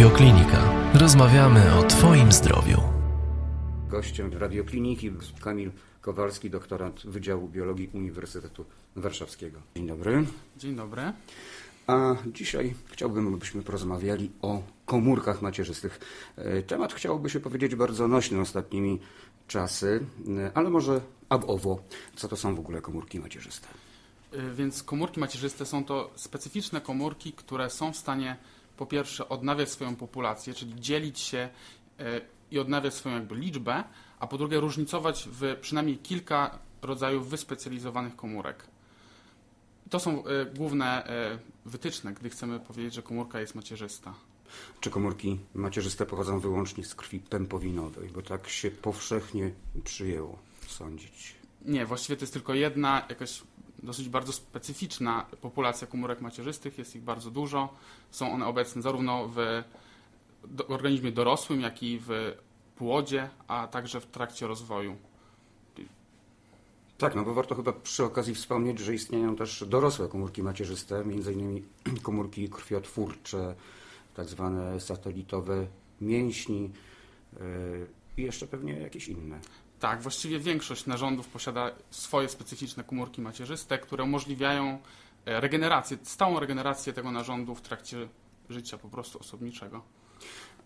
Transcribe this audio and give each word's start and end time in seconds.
Radioklinika. 0.00 0.90
Rozmawiamy 0.94 1.74
o 1.74 1.82
Twoim 1.82 2.32
zdrowiu. 2.32 2.80
Gościem 3.88 4.32
radiokliniki 4.32 5.06
jest 5.06 5.40
Kamil 5.40 5.70
Kowalski, 6.00 6.50
doktorant 6.50 7.06
Wydziału 7.06 7.48
Biologii 7.48 7.90
Uniwersytetu 7.92 8.64
Warszawskiego. 8.96 9.60
Dzień 9.76 9.86
dobry. 9.86 10.24
Dzień 10.56 10.76
dobry. 10.76 11.02
A 11.86 12.14
dzisiaj 12.26 12.74
chciałbym, 12.86 13.34
abyśmy 13.34 13.62
porozmawiali 13.62 14.30
o 14.42 14.62
komórkach 14.86 15.42
macierzystych. 15.42 16.00
E, 16.36 16.62
Temat 16.62 16.92
chciałoby 16.92 17.30
się 17.30 17.40
powiedzieć 17.40 17.74
bardzo 17.74 18.08
nośny 18.08 18.40
ostatnimi 18.40 18.98
czasy, 19.48 20.00
e, 20.38 20.50
ale 20.54 20.70
może 20.70 21.00
ab 21.28 21.44
owo, 21.46 21.82
co 22.16 22.28
to 22.28 22.36
są 22.36 22.54
w 22.54 22.60
ogóle 22.60 22.80
komórki 22.80 23.20
macierzyste? 23.20 23.68
Y, 24.34 24.54
Więc 24.54 24.82
komórki 24.82 25.20
macierzyste 25.20 25.66
są 25.66 25.84
to 25.84 26.10
specyficzne 26.16 26.80
komórki, 26.80 27.32
które 27.32 27.70
są 27.70 27.92
w 27.92 27.96
stanie 27.96 28.36
po 28.80 28.86
pierwsze 28.86 29.28
odnawiać 29.28 29.70
swoją 29.70 29.96
populację, 29.96 30.54
czyli 30.54 30.80
dzielić 30.80 31.18
się 31.18 31.48
y, 32.00 32.04
i 32.50 32.58
odnawiać 32.58 32.94
swoją 32.94 33.14
jakby 33.14 33.34
liczbę, 33.34 33.84
a 34.18 34.26
po 34.26 34.38
drugie 34.38 34.60
różnicować 34.60 35.28
w 35.32 35.56
przynajmniej 35.60 35.98
kilka 35.98 36.58
rodzajów 36.82 37.28
wyspecjalizowanych 37.28 38.16
komórek. 38.16 38.64
To 39.90 40.00
są 40.00 40.26
y, 40.26 40.46
główne 40.56 41.06
y, 41.34 41.38
wytyczne, 41.70 42.12
gdy 42.12 42.30
chcemy 42.30 42.60
powiedzieć, 42.60 42.94
że 42.94 43.02
komórka 43.02 43.40
jest 43.40 43.54
macierzysta. 43.54 44.14
Czy 44.80 44.90
komórki 44.90 45.38
macierzyste 45.54 46.06
pochodzą 46.06 46.40
wyłącznie 46.40 46.84
z 46.84 46.94
krwi 46.94 47.18
pępowinowej? 47.18 48.08
Bo 48.08 48.22
tak 48.22 48.48
się 48.48 48.70
powszechnie 48.70 49.50
przyjęło 49.84 50.38
sądzić. 50.66 51.34
Nie, 51.64 51.86
właściwie 51.86 52.16
to 52.16 52.22
jest 52.22 52.32
tylko 52.32 52.54
jedna, 52.54 53.06
jakaś 53.08 53.42
dosyć 53.82 54.08
bardzo 54.08 54.32
specyficzna 54.32 55.26
populacja 55.40 55.86
komórek 55.86 56.20
macierzystych. 56.20 56.78
Jest 56.78 56.96
ich 56.96 57.02
bardzo 57.02 57.30
dużo. 57.30 57.68
Są 58.10 58.32
one 58.32 58.46
obecne 58.46 58.82
zarówno 58.82 59.28
w 59.28 59.62
organizmie 60.68 61.12
dorosłym, 61.12 61.60
jak 61.60 61.82
i 61.82 61.98
w 61.98 62.34
płodzie, 62.76 63.30
a 63.48 63.66
także 63.66 64.00
w 64.00 64.06
trakcie 64.06 64.46
rozwoju. 64.46 64.96
Tak, 66.98 67.14
no 67.14 67.24
bo 67.24 67.34
warto 67.34 67.54
chyba 67.54 67.72
przy 67.72 68.04
okazji 68.04 68.34
wspomnieć, 68.34 68.78
że 68.78 68.94
istnieją 68.94 69.36
też 69.36 69.64
dorosłe 69.68 70.08
komórki 70.08 70.42
macierzyste, 70.42 71.04
innymi 71.32 71.62
komórki 72.02 72.48
krwiotwórcze, 72.48 73.54
tak 74.14 74.28
zwane 74.28 74.80
satelitowe 74.80 75.66
mięśni 76.00 76.70
yy, 77.32 77.86
i 78.16 78.22
jeszcze 78.22 78.46
pewnie 78.46 78.72
jakieś 78.72 79.08
inne. 79.08 79.40
Tak, 79.80 80.02
właściwie 80.02 80.38
większość 80.38 80.86
narządów 80.86 81.28
posiada 81.28 81.70
swoje 81.90 82.28
specyficzne 82.28 82.84
komórki 82.84 83.22
macierzyste, 83.22 83.78
które 83.78 84.04
umożliwiają 84.04 84.78
e, 85.26 85.40
regenerację, 85.40 85.98
stałą 86.02 86.40
regenerację 86.40 86.92
tego 86.92 87.10
narządu 87.10 87.54
w 87.54 87.60
trakcie 87.60 88.08
życia 88.50 88.78
po 88.78 88.88
prostu 88.88 89.18
osobniczego. 89.18 89.82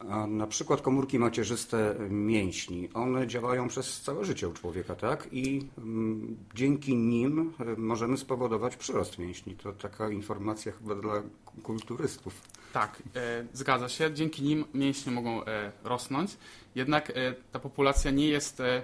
A 0.09 0.27
na 0.27 0.47
przykład 0.47 0.81
komórki 0.81 1.19
macierzyste 1.19 1.95
mięśni, 2.11 2.89
one 2.95 3.27
działają 3.27 3.69
przez 3.69 4.01
całe 4.01 4.25
życie 4.25 4.48
u 4.48 4.53
człowieka, 4.53 4.95
tak? 4.95 5.29
I 5.33 5.69
mm, 5.79 6.37
dzięki 6.55 6.97
nim 6.97 7.53
y, 7.61 7.77
możemy 7.77 8.17
spowodować 8.17 8.77
przyrost 8.77 9.19
mięśni. 9.19 9.57
To 9.57 9.73
taka 9.73 10.11
informacja 10.11 10.73
chyba 10.73 10.95
dla 10.95 11.23
kulturystów. 11.62 12.41
Tak, 12.73 13.03
e, 13.17 13.47
zgadza 13.53 13.89
się. 13.89 14.15
Dzięki 14.15 14.42
nim 14.42 14.65
mięśnie 14.75 15.12
mogą 15.12 15.45
e, 15.45 15.73
rosnąć. 15.85 16.37
Jednak 16.75 17.11
e, 17.11 17.35
ta 17.53 17.59
populacja 17.59 18.11
nie 18.11 18.29
jest 18.29 18.61
e, 18.61 18.83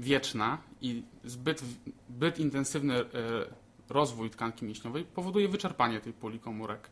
wieczna 0.00 0.58
i 0.80 1.02
zbyt, 1.24 1.62
zbyt 2.08 2.38
intensywny 2.38 2.94
e, 2.94 3.04
rozwój 3.88 4.30
tkanki 4.30 4.64
mięśniowej 4.64 5.04
powoduje 5.04 5.48
wyczerpanie 5.48 6.00
tej 6.00 6.12
puli 6.12 6.40
komórek. 6.40 6.90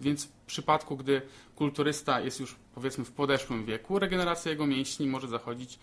Więc 0.00 0.24
w 0.24 0.30
przypadku, 0.46 0.96
gdy 0.96 1.22
kulturysta 1.56 2.20
jest 2.20 2.40
już 2.40 2.56
powiedzmy 2.74 3.04
w 3.04 3.12
podeszłym 3.12 3.64
wieku, 3.64 3.98
regeneracja 3.98 4.50
jego 4.50 4.66
mięśni 4.66 5.06
może 5.06 5.28
zachodzić 5.28 5.78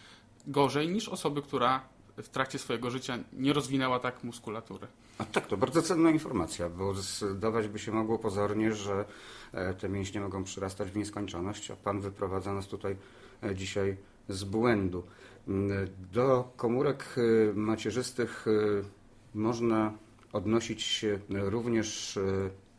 gorzej 0.48 0.90
niż 0.90 1.10
osoby, 1.10 1.42
która 1.42 1.82
w 2.18 2.30
trakcie 2.30 2.60
swojego 2.60 2.92
życia 2.92 3.18
nie 3.34 3.54
rozwinęła 3.54 4.00
tak 4.00 4.24
muskulatury. 4.24 4.88
A 5.18 5.26
tak, 5.26 5.48
to 5.48 5.58
bardzo 5.58 5.82
cenna 5.82 6.10
informacja, 6.10 6.70
bo 6.70 6.94
zdawać 6.94 7.68
by 7.68 7.80
się 7.80 7.92
mogło 7.92 8.20
pozornie, 8.20 8.74
że 8.74 9.06
e, 9.54 9.74
te 9.74 9.90
mięśnie 9.90 10.22
mogą 10.22 10.44
przyrastać 10.44 10.92
w 10.92 10.98
nieskończoność, 10.98 11.72
a 11.72 11.76
Pan 11.76 12.02
wyprowadza 12.02 12.54
nas 12.54 12.68
tutaj 12.68 12.96
e, 13.44 13.56
dzisiaj 13.56 13.98
z 14.30 14.44
błędu. 14.44 15.04
Mm, 15.48 15.88
Do 16.14 16.52
komórek 16.58 17.16
e, 17.18 17.54
macierzystych 17.54 18.46
e, 18.48 18.52
można 19.38 19.94
odnosić 20.34 20.84
się 20.84 21.20
również 21.30 22.18
e, 22.18 22.22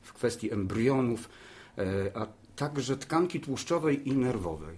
w 0.02 0.12
kwestii 0.12 0.52
embrionów, 0.52 1.28
a 2.14 2.26
także 2.56 2.96
tkanki 2.96 3.40
tłuszczowej 3.40 4.08
i 4.08 4.12
nerwowej. 4.16 4.76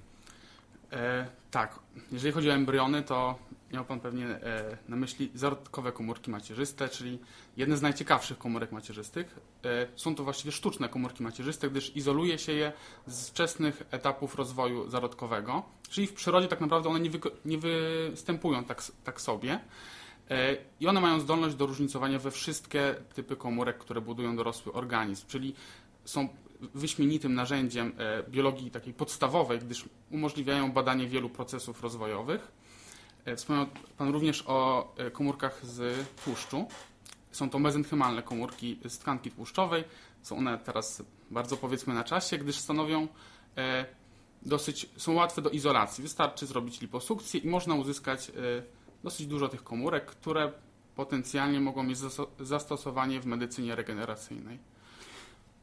E, 0.93 1.27
tak, 1.51 1.79
jeżeli 2.13 2.33
chodzi 2.33 2.51
o 2.51 2.55
embriony, 2.55 3.03
to 3.03 3.39
miał 3.73 3.85
Pan 3.85 4.01
pewnie 4.01 4.27
e, 4.27 4.77
na 4.89 4.97
myśli 4.97 5.31
zarodkowe 5.35 5.93
komórki 5.93 6.31
macierzyste, 6.31 6.89
czyli 6.89 7.19
jedne 7.57 7.77
z 7.77 7.83
najciekawszych 7.83 8.39
komórek 8.39 8.73
macierzystych. 8.73 9.41
E, 9.65 9.87
są 9.97 10.15
to 10.15 10.25
właściwie 10.25 10.53
sztuczne 10.53 10.89
komórki 10.89 11.23
macierzyste, 11.23 11.71
gdyż 11.71 11.97
izoluje 11.97 12.39
się 12.39 12.53
je 12.53 12.73
z 13.07 13.29
wczesnych 13.29 13.83
etapów 13.91 14.35
rozwoju 14.35 14.91
zarodkowego, 14.91 15.63
czyli 15.91 16.07
w 16.07 16.13
przyrodzie 16.13 16.49
tak 16.49 16.61
naprawdę 16.61 16.89
one 16.89 17.01
nie, 17.01 17.11
wyko- 17.11 17.31
nie 17.45 17.59
występują 17.59 18.65
tak, 18.65 18.83
tak 19.05 19.21
sobie. 19.21 19.61
E, 20.31 20.57
I 20.81 20.87
one 20.87 21.01
mają 21.01 21.21
zdolność 21.21 21.57
do 21.57 21.67
różnicowania 21.67 22.19
we 22.19 22.31
wszystkie 22.31 22.95
typy 23.15 23.37
komórek, 23.37 23.79
które 23.79 24.01
budują 24.01 24.37
dorosły 24.37 24.73
organizm, 24.73 25.27
czyli 25.29 25.55
są 26.05 26.29
wyśmienitym 26.75 27.35
narzędziem 27.35 27.93
e, 27.99 28.23
biologii 28.31 28.71
takiej 28.71 28.95
podstawowej, 28.95 29.59
gdyż 29.59 29.85
umożliwiają 30.11 30.73
badanie 30.73 31.07
wielu 31.07 31.31
procesów 31.31 31.83
rozwojowych. 31.83 32.60
E, 33.25 33.37
Wspomniał 33.37 33.67
Pan 33.99 34.09
również 34.13 34.45
o 34.47 34.89
e, 34.97 35.11
komórkach 35.11 35.67
z 35.67 36.07
tłuszczu. 36.25 36.67
Są 37.31 37.51
to 37.51 37.59
mezenchymalne 37.59 38.23
komórki 38.23 38.81
z 38.89 38.99
tkanki 38.99 39.31
tłuszczowej. 39.31 39.85
Są 40.23 40.39
one 40.39 40.59
teraz 40.59 41.03
bardzo 41.31 41.57
powiedzmy 41.57 41.95
na 41.95 42.05
czasie, 42.05 42.39
gdyż 42.39 42.57
stanowią 42.57 43.09
e, 43.57 43.87
dosyć, 44.43 44.87
są 44.97 45.13
łatwe 45.15 45.43
do 45.43 45.51
izolacji. 45.51 46.03
Wystarczy 46.03 46.47
zrobić 46.47 46.81
liposukcję 46.81 47.41
i 47.41 47.49
można 47.49 47.75
uzyskać 47.75 48.33
dosyć 49.05 49.27
dużo 49.27 49.49
tych 49.49 49.65
komórek, 49.65 50.07
które 50.07 50.53
potencjalnie 50.97 51.61
mogą 51.61 51.83
mieć 51.83 51.99
zasto- 51.99 52.27
zastosowanie 52.41 53.21
w 53.21 53.27
medycynie 53.27 53.75
regeneracyjnej. 53.75 54.59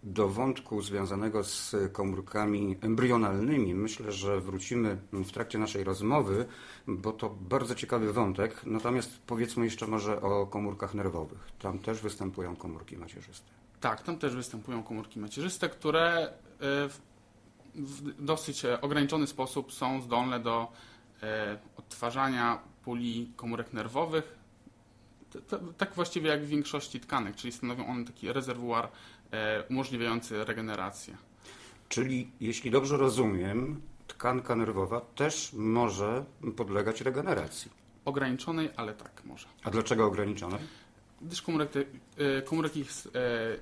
Do 0.04 0.28
wątku 0.28 0.82
związanego 0.82 1.44
z 1.44 1.76
komórkami 1.94 2.78
embrionalnymi 2.82 3.76
myślę, 3.76 4.12
że 4.12 4.42
wrócimy 4.42 4.98
w 5.14 5.32
trakcie 5.32 5.60
naszej 5.60 5.84
rozmowy, 5.84 6.46
bo 6.88 7.12
to 7.12 7.30
bardzo 7.30 7.76
ciekawy 7.76 8.14
wątek. 8.14 8.66
Natomiast 8.66 9.20
powiedzmy 9.28 9.66
jeszcze 9.66 9.88
może 9.88 10.22
o 10.22 10.48
komórkach 10.48 10.94
nerwowych. 10.94 11.52
Tam 11.60 11.80
też 11.80 12.02
występują 12.02 12.56
komórki 12.56 12.98
macierzyste. 12.98 13.48
Tak, 13.80 14.02
tam 14.02 14.18
też 14.18 14.36
występują 14.36 14.84
komórki 14.84 15.20
macierzyste, 15.20 15.70
które 15.70 16.28
e, 16.28 16.30
w, 17.76 18.12
dosyć 18.20 18.66
e, 18.66 18.82
ograniczony 18.82 19.28
sposób 19.28 19.74
są 19.74 20.02
zdolne 20.02 20.40
do 20.40 20.72
e, 21.24 21.58
odtwarzania 21.78 22.60
puli 22.84 23.32
komórek 23.36 23.74
nerwowych, 23.74 24.38
tak 25.78 25.94
właściwie 25.96 26.30
jak 26.30 26.44
w 26.44 26.48
większości 26.48 27.00
tkanek, 27.00 27.36
czyli 27.36 27.54
stanowią 27.54 27.88
one 27.88 28.06
taki 28.06 28.34
rezerwuar 28.34 28.92
umożliwiający 29.70 30.46
regenerację. 30.46 31.18
Czyli, 31.90 32.32
jeśli 32.42 32.72
dobrze 32.72 32.98
rozumiem, 32.98 33.82
tkanka 34.08 34.56
nerwowa 34.56 35.02
też 35.02 35.54
może 35.54 36.26
podlegać 36.56 37.02
regeneracji. 37.02 37.72
Ograniczonej, 38.06 38.70
ale 38.76 38.94
tak 38.94 39.22
może. 39.26 39.48
A 39.64 39.70
dlaczego 39.72 40.06
ograniczonej? 40.06 40.60
Gdyż 41.22 41.42
komórek, 41.42 41.72
e, 42.18 42.42
komórek 42.42 42.78
ich 42.78 42.92
e, 42.92 43.58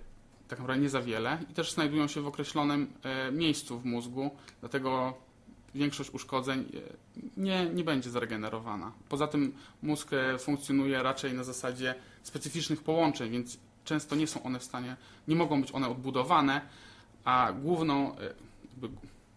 tak 0.48 0.60
naprawdę 0.60 0.84
nie 0.84 0.90
za 0.90 1.02
wiele 1.02 1.38
i 1.50 1.54
też 1.54 1.72
znajdują 1.72 2.08
się 2.08 2.22
w 2.22 2.28
określonym 2.28 2.94
e, 3.04 3.32
miejscu 3.32 3.80
w 3.80 3.86
mózgu, 3.86 4.32
dlatego 4.60 5.14
większość 5.76 6.10
uszkodzeń 6.10 6.60
e, 6.60 6.82
nie, 7.38 7.70
nie 7.70 7.84
będzie 7.84 8.10
zregenerowana. 8.10 8.92
Poza 9.10 9.28
tym 9.28 9.54
mózg 9.82 10.14
e, 10.14 10.40
funkcjonuje 10.40 11.04
raczej 11.04 11.34
na 11.34 11.44
zasadzie 11.44 11.96
specyficznych 12.24 12.84
połączeń, 12.84 13.32
więc 13.32 13.58
często 13.86 14.16
nie 14.16 14.28
są 14.28 14.44
one 14.44 14.60
w 14.60 14.64
stanie, 14.64 14.96
nie 15.28 15.36
mogą 15.36 15.62
być 15.62 15.72
one 15.72 15.90
odbudowane, 15.90 16.62
a 17.24 17.54
główną, 17.54 18.18
e, 18.18 18.34
jakby 18.72 18.90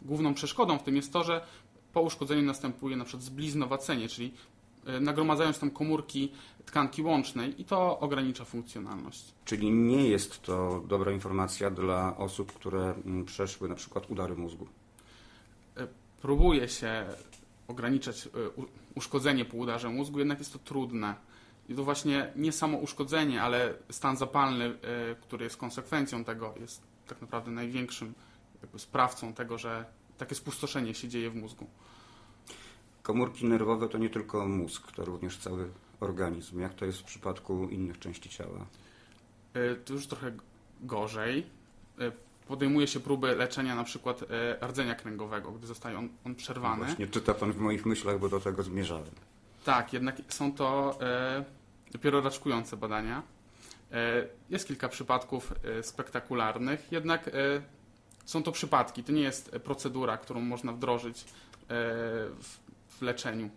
główną 0.03 0.35
przeszkodą 0.35 0.79
w 0.79 0.83
tym 0.83 0.97
jest 0.97 1.13
to, 1.13 1.25
że 1.25 1.47
po 1.93 2.01
uszkodzeniu 2.01 2.43
następuje 2.43 2.97
na 2.97 3.05
przykład 3.05 3.23
zbliznowacenie, 3.23 4.09
czyli 4.09 4.35
e, 4.87 5.01
nagromadzają 5.01 5.53
się 5.53 5.59
tam 5.59 5.71
komórki 5.71 6.33
tkanki 6.67 7.03
łącznej 7.03 7.61
i 7.61 7.65
to 7.65 7.99
ogranicza 7.99 8.45
funkcjonalność. 8.45 9.25
Czyli 9.45 9.71
nie 9.71 10.09
jest 10.09 10.43
to 10.43 10.83
dobra 10.89 11.13
informacja 11.13 11.71
dla 11.71 12.17
osób, 12.17 12.53
które 12.53 12.95
mm, 13.05 13.25
przeszły 13.25 13.69
na 13.69 13.75
przykład 13.75 14.11
udary 14.11 14.37
mózgu. 14.37 14.67
Próbuje 16.23 16.69
się 16.69 17.07
ograniczać 17.69 18.27
e, 18.27 18.31
uszkodzenie 18.95 19.45
po 19.45 19.57
udarze 19.57 19.89
mózgu, 19.89 20.19
jednak 20.19 20.39
jest 20.39 20.53
to 20.53 20.59
trudne. 20.59 21.15
I 21.69 21.75
to 21.75 21.85
właśnie 21.85 22.33
nie 22.37 22.53
samo 22.53 22.79
uszkodzenie, 22.79 23.43
ale 23.43 23.75
stan 23.91 24.17
zapalny, 24.17 24.65
e, 24.65 25.15
który 25.15 25.45
jest 25.45 25.57
konsekwencją 25.57 26.25
tego, 26.25 26.55
jest 26.61 26.83
tak 27.07 27.21
naprawdę 27.21 27.51
największym 27.51 28.15
sprawcą 28.77 29.33
tego, 29.33 29.59
że 29.59 29.85
takie 30.19 30.35
spustoszenie 30.35 30.95
się 30.95 31.09
dzieje 31.09 31.31
w 31.31 31.35
mózgu. 31.35 31.67
Komórki 33.03 33.45
nerwowe 33.45 33.89
to 33.89 33.99
nie 33.99 34.11
tylko 34.11 34.47
mózg, 34.47 34.93
to 34.93 35.05
również 35.05 35.39
cały 35.39 35.71
organizm. 36.01 36.61
Jak 36.61 36.75
to 36.75 36.85
jest 36.85 36.99
w 36.99 37.05
przypadku 37.05 37.69
innych 37.69 37.99
części 37.99 38.29
ciała? 38.29 38.67
E, 39.55 39.75
to 39.75 39.93
już 39.93 40.07
trochę 40.07 40.33
gorzej. 40.81 41.47
E, 41.99 42.13
podejmuje 42.47 42.87
się 42.87 43.01
próby 43.01 43.37
leczenia 43.37 43.75
na 43.75 43.85
przykład 43.85 44.25
rdzenia 44.63 44.95
kręgowego, 44.95 45.53
gdy 45.53 45.67
zostaje 45.67 45.99
on, 45.99 46.09
on 46.25 46.35
przerwany. 46.35 46.85
Właśnie 46.85 47.07
czyta 47.07 47.35
pan 47.35 47.53
w 47.53 47.59
moich 47.59 47.87
myślach, 47.87 48.19
bo 48.19 48.29
do 48.29 48.41
tego 48.41 48.63
zmierzałem. 48.63 49.11
Tak, 49.65 49.93
jednak 49.93 50.17
są 50.29 50.53
to 50.53 50.99
dopiero 51.93 52.21
raczkujące 52.21 52.77
badania. 52.77 53.23
Jest 54.51 54.67
kilka 54.67 54.89
przypadków 54.89 55.55
spektakularnych, 55.83 56.93
jednak 56.93 57.31
są 58.25 58.43
to 58.43 58.53
przypadki. 58.53 59.05
To 59.05 59.13
nie 59.13 59.23
jest 59.23 59.51
procedura, 59.51 60.17
którą 60.17 60.41
można 60.41 60.73
wdrożyć 60.73 61.25
w 62.89 63.03
leczeniu. 63.03 63.51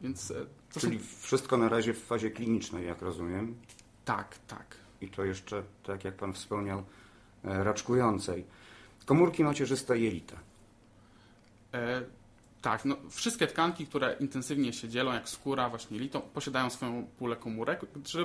Więc 0.00 0.32
Czyli 0.80 0.98
są... 0.98 1.04
wszystko 1.20 1.56
na 1.56 1.68
razie 1.68 1.94
w 1.94 2.04
fazie 2.04 2.30
klinicznej, 2.30 2.86
jak 2.86 3.02
rozumiem. 3.02 3.54
Tak, 4.04 4.38
tak. 4.46 4.76
I 5.00 5.08
to 5.08 5.24
jeszcze, 5.24 5.62
tak 5.82 6.04
jak 6.04 6.14
Pan 6.14 6.32
wspomniał, 6.32 6.84
e, 7.44 7.64
raczkującej. 7.64 8.44
Komórki 9.06 9.44
macierzyste 9.44 9.98
jelita. 9.98 10.36
E, 11.74 12.02
tak, 12.64 12.84
no, 12.84 12.96
wszystkie 13.10 13.46
tkanki, 13.46 13.86
które 13.86 14.16
intensywnie 14.20 14.72
się 14.72 14.88
dzielą, 14.88 15.12
jak 15.12 15.28
skóra, 15.28 15.68
właśnie 15.68 15.96
jelito, 15.96 16.20
posiadają 16.20 16.70
swoją 16.70 17.06
pulę 17.18 17.36
komórek, 17.36 17.80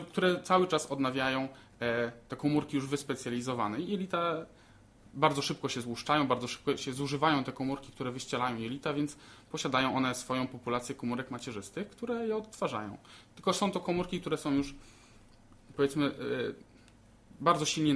które 0.08 0.44
cały 0.44 0.68
czas 0.68 0.86
odnawiają 0.86 1.48
e, 1.82 2.12
te 2.28 2.36
komórki 2.36 2.76
już 2.76 2.88
wyspecjalizowane. 2.88 3.80
I 3.80 3.92
jelita 3.92 4.46
bardzo 5.14 5.42
szybko 5.42 5.70
się 5.70 5.82
złuszczają, 5.82 6.28
bardzo 6.28 6.48
szybko 6.48 6.78
się 6.78 6.94
zużywają 6.94 7.44
te 7.44 7.52
komórki, 7.52 7.92
które 7.92 8.12
wyścielają 8.12 8.58
jelita, 8.58 8.94
więc 8.94 9.18
posiadają 9.52 9.96
one 9.96 10.16
swoją 10.16 10.48
populację 10.48 10.96
komórek 10.96 11.32
macierzystych, 11.32 11.90
które 11.90 12.28
je 12.28 12.36
odtwarzają. 12.36 12.98
Tylko 13.36 13.54
są 13.54 13.72
to 13.72 13.80
komórki, 13.80 14.22
które 14.22 14.38
są 14.38 14.52
już 14.52 14.76
powiedzmy 15.76 16.06
e, 16.06 16.12
bardzo 17.42 17.66
silnie 17.66 17.96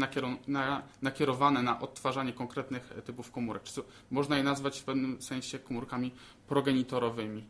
nakierowane 1.01 1.63
na 1.63 1.80
odtwarzanie 1.80 2.34
konkretnych 2.34 2.94
typów 3.06 3.31
komórek. 3.31 3.63
Można 4.12 4.38
je 4.38 4.44
nazwać 4.44 4.80
w 4.80 4.84
pewnym 4.84 5.22
sensie 5.22 5.60
komórkami 5.60 6.12
progenitorowymi. 6.48 7.44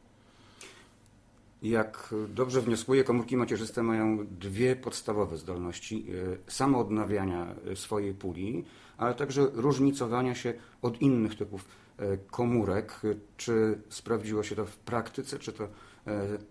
Jak 1.61 2.15
dobrze 2.29 2.61
wnioskuję, 2.61 3.03
komórki 3.03 3.37
macierzyste 3.37 3.83
mają 3.83 4.27
dwie 4.27 4.75
podstawowe 4.75 5.37
zdolności: 5.37 6.05
e, 6.47 6.51
samoodnawiania 6.51 7.55
swojej 7.75 8.13
puli, 8.13 8.63
ale 8.97 9.15
także 9.15 9.47
różnicowania 9.53 10.35
się 10.35 10.53
od 10.81 11.01
innych 11.01 11.35
typów 11.35 11.65
e, 11.97 12.17
komórek. 12.17 13.01
Czy 13.37 13.81
sprawdziło 13.89 14.43
się 14.43 14.55
to 14.55 14.65
w 14.65 14.77
praktyce, 14.77 15.39
czy 15.39 15.53
to 15.53 15.67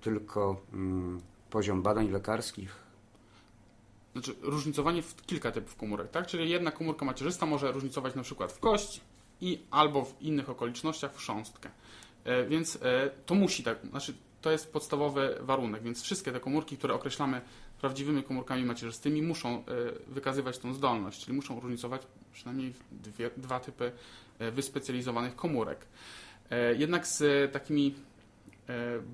tylko 0.00 0.62
mm, 0.72 1.20
poziom 1.50 1.82
badań 1.82 2.10
lekarskich? 2.10 2.81
Znaczy 4.12 4.34
różnicowanie 4.42 5.02
w 5.02 5.26
kilka 5.26 5.52
typów 5.52 5.76
komórek, 5.76 6.10
tak? 6.10 6.26
Czyli 6.26 6.50
jedna 6.50 6.70
komórka 6.70 7.04
macierzysta 7.04 7.46
może 7.46 7.72
różnicować 7.72 8.14
na 8.14 8.22
przykład 8.22 8.52
w 8.52 8.58
kość 8.58 9.00
i 9.40 9.58
albo 9.70 10.04
w 10.04 10.22
innych 10.22 10.50
okolicznościach 10.50 11.12
w 11.12 11.16
chrząstkę. 11.16 11.70
E, 12.24 12.44
więc 12.44 12.78
e, 12.82 13.10
to 13.26 13.34
musi 13.34 13.62
tak, 13.62 13.78
znaczy 13.90 14.14
to 14.40 14.50
jest 14.50 14.72
podstawowy 14.72 15.38
warunek, 15.40 15.82
więc 15.82 16.02
wszystkie 16.02 16.32
te 16.32 16.40
komórki, 16.40 16.76
które 16.76 16.94
określamy 16.94 17.40
prawdziwymi 17.80 18.22
komórkami 18.22 18.64
macierzystymi, 18.64 19.22
muszą 19.22 19.58
e, 19.58 19.62
wykazywać 20.06 20.58
tą 20.58 20.74
zdolność, 20.74 21.24
czyli 21.24 21.36
muszą 21.36 21.60
różnicować 21.60 22.02
przynajmniej 22.32 22.74
dwie, 22.92 23.30
dwa 23.36 23.60
typy 23.60 23.92
wyspecjalizowanych 24.52 25.36
komórek. 25.36 25.86
Jednak 26.76 27.06
z 27.06 27.52
takimi 27.52 27.94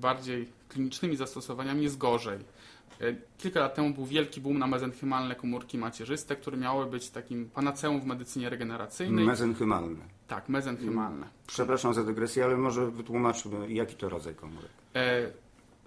bardziej 0.01 0.49
klinicznymi 0.69 1.15
zastosowaniami 1.15 1.83
jest 1.83 1.97
gorzej. 1.97 2.39
E, 3.01 3.15
kilka 3.37 3.59
lat 3.59 3.75
temu 3.75 3.93
był 3.93 4.05
wielki 4.05 4.41
boom 4.41 4.59
na 4.59 4.67
mezenchymalne 4.67 5.35
komórki 5.35 5.77
macierzyste, 5.77 6.35
które 6.35 6.57
miały 6.57 6.85
być 6.85 7.09
takim 7.09 7.49
panaceum 7.49 8.01
w 8.01 8.05
medycynie 8.05 8.49
regeneracyjnej. 8.49 9.25
Mezenchymalne. 9.25 9.99
Tak, 10.27 10.49
mezenchymalne. 10.49 11.27
Przepraszam 11.47 11.93
za 11.93 12.03
dygresję, 12.03 12.45
ale 12.45 12.57
może 12.57 12.91
wytłumaczmy, 12.91 13.71
jaki 13.71 13.95
to 13.95 14.09
rodzaj 14.09 14.35
komórek. 14.35 14.69
E, 14.95 15.31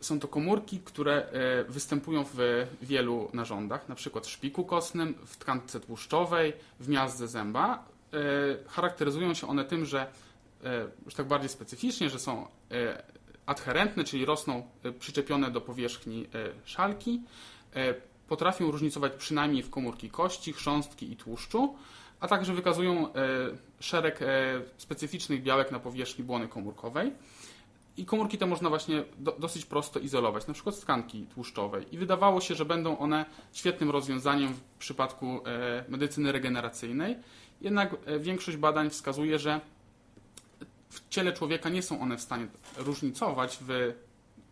są 0.01 0.21
to 0.21 0.29
komórki, 0.29 0.81
które 0.85 1.27
e, 1.27 1.65
występują 1.65 2.25
w 2.35 2.67
wielu 2.83 3.29
narządach, 3.33 3.89
na 3.89 3.95
przykład 3.95 4.27
w 4.27 4.31
szpiku 4.31 4.65
kostnym, 4.65 5.15
w 5.27 5.37
tkance 5.37 5.81
tłuszczowej, 5.81 6.53
w 6.81 6.89
miazdze 6.89 7.29
zęba. 7.29 7.93
Charakteryzują 8.69 9.35
się 9.35 9.49
one 9.49 9.65
tym, 9.65 9.85
że 9.85 10.07
już 11.05 11.15
tak 11.15 11.27
bardziej 11.27 11.49
specyficznie, 11.49 12.11
że 12.11 12.19
są 12.19 12.47
adherentne, 13.47 14.05
czyli 14.05 14.25
rosną 14.25 14.69
e, 14.83 14.93
przyczepione 14.93 15.51
do 15.51 15.61
powierzchni 15.61 16.27
e, 16.35 16.49
szalki, 16.65 17.23
e, 17.75 17.95
potrafią 18.29 18.71
różnicować 18.71 19.13
przynajmniej 19.13 19.63
w 19.63 19.71
komórki 19.71 20.11
kości, 20.11 20.53
chrząstki 20.53 21.13
i 21.13 21.17
tłuszczu, 21.17 21.77
a 22.21 22.29
także 22.29 22.55
wykazują 22.55 23.09
szereg 23.81 24.21
specyficznych 24.77 25.43
białek 25.43 25.73
na 25.73 25.81
powierzchni 25.81 26.25
błony 26.25 26.49
komórkowej. 26.49 27.13
I 27.97 28.05
komórki 28.05 28.39
te 28.39 28.47
można 28.47 28.69
właśnie 28.69 29.05
do, 29.19 29.37
dosyć 29.39 29.65
prosto 29.65 30.01
izolować, 30.01 30.47
na 30.47 30.55
przykład 30.55 30.75
z 30.75 30.81
tkanki 30.81 31.27
tłuszczowej. 31.35 31.95
I 31.95 31.99
wydawało 31.99 32.41
się, 32.41 32.55
że 32.55 32.65
będą 32.65 32.99
one 32.99 33.25
świetnym 33.53 33.91
rozwiązaniem 33.91 34.55
w 34.55 34.61
przypadku 34.79 35.41
medycyny 35.89 36.33
regeneracyjnej. 36.33 37.17
Jednak 37.61 37.97
większość 38.21 38.57
badań 38.57 38.91
wskazuje, 38.91 39.39
że 39.39 39.61
w 40.93 41.09
ciele 41.09 41.33
człowieka 41.33 41.69
nie 41.69 41.83
są 41.83 42.01
one 42.01 42.17
w 42.17 42.21
stanie 42.21 42.47
różnicować 42.77 43.59
w, 43.61 43.95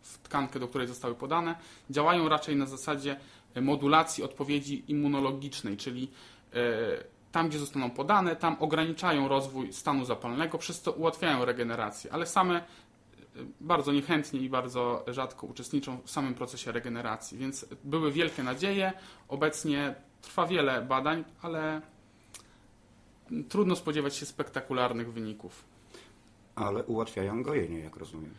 w 0.01 0.19
tkankę, 0.19 0.61
do 0.61 0.69
której 0.69 0.89
zostały 0.89 1.15
podane. 1.15 1.55
Działają 1.91 2.29
raczej 2.29 2.57
na 2.57 2.67
zasadzie 2.67 3.17
modulacji 3.61 4.25
odpowiedzi 4.25 4.85
immunologicznej, 4.89 5.77
czyli 5.77 6.11
e, 6.53 6.57
tam, 7.33 7.49
gdzie 7.49 7.59
zostaną 7.59 7.91
podane, 7.91 8.37
tam 8.37 8.57
ograniczają 8.61 9.29
rozwój 9.29 9.73
stanu 9.73 10.05
zapalnego, 10.05 10.59
przez 10.59 10.83
to 10.83 10.93
ułatwiają 10.93 11.45
regenerację, 11.45 12.13
ale 12.13 12.27
same 12.27 12.57
e, 12.57 12.63
bardzo 13.61 13.93
niechętnie 13.93 14.41
i 14.41 14.49
bardzo 14.49 15.05
rzadko 15.09 15.47
uczestniczą 15.47 15.99
w 16.05 16.11
samym 16.11 16.35
procesie 16.35 16.73
regeneracji. 16.73 17.39
Więc 17.39 17.67
były 17.85 18.13
wielkie 18.13 18.43
nadzieje. 18.43 18.93
Obecnie 19.29 19.95
trwa 20.23 20.47
wiele 20.47 20.83
badań, 20.83 21.25
ale 21.43 21.81
trudno 23.49 23.77
spodziewać 23.77 24.17
się 24.17 24.27
spektakularnych 24.27 25.13
wyników. 25.13 25.70
Ale 26.61 26.85
ułatwiają 26.85 27.43
gojenie, 27.43 27.79
jak 27.79 27.97
rozumiem. 27.97 28.35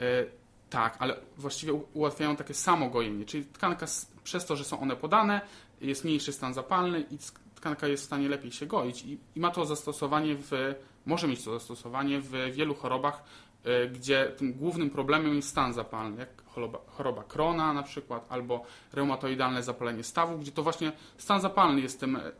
E, 0.00 0.24
tak, 0.70 0.96
ale 0.98 1.16
właściwie 1.38 1.72
ułatwiają 1.72 2.36
takie 2.36 2.54
samo 2.54 2.90
gojenie, 2.90 3.24
czyli 3.24 3.44
tkanka 3.44 3.86
przez 4.24 4.46
to, 4.46 4.56
że 4.56 4.64
są 4.64 4.80
one 4.80 4.96
podane, 4.96 5.40
jest 5.80 6.04
mniejszy 6.04 6.32
stan 6.32 6.54
zapalny 6.54 7.04
i 7.10 7.18
tkanka 7.54 7.88
jest 7.88 8.02
w 8.02 8.06
stanie 8.06 8.28
lepiej 8.28 8.52
się 8.52 8.66
goić. 8.66 9.02
I, 9.02 9.18
i 9.36 9.40
ma 9.40 9.50
to 9.50 9.66
zastosowanie 9.66 10.36
w, 10.36 10.74
może 11.06 11.28
mieć 11.28 11.44
to 11.44 11.52
zastosowanie 11.52 12.20
w 12.20 12.30
wielu 12.52 12.74
chorobach, 12.74 13.24
y, 13.66 13.88
gdzie 13.88 14.32
tym 14.36 14.52
głównym 14.52 14.90
problemem 14.90 15.34
jest 15.34 15.48
stan 15.48 15.72
zapalny, 15.72 16.18
jak 16.18 16.42
choroba, 16.46 16.78
choroba 16.86 17.24
Krona 17.24 17.72
na 17.72 17.82
przykład, 17.82 18.26
albo 18.28 18.64
reumatoidalne 18.92 19.62
zapalenie 19.62 20.04
stawu, 20.04 20.38
gdzie 20.38 20.52
to 20.52 20.62
właśnie 20.62 20.92
stan 21.18 21.40
zapalny 21.40 21.80
jest 21.80 22.00
tym 22.00 22.16
e, 22.16 22.32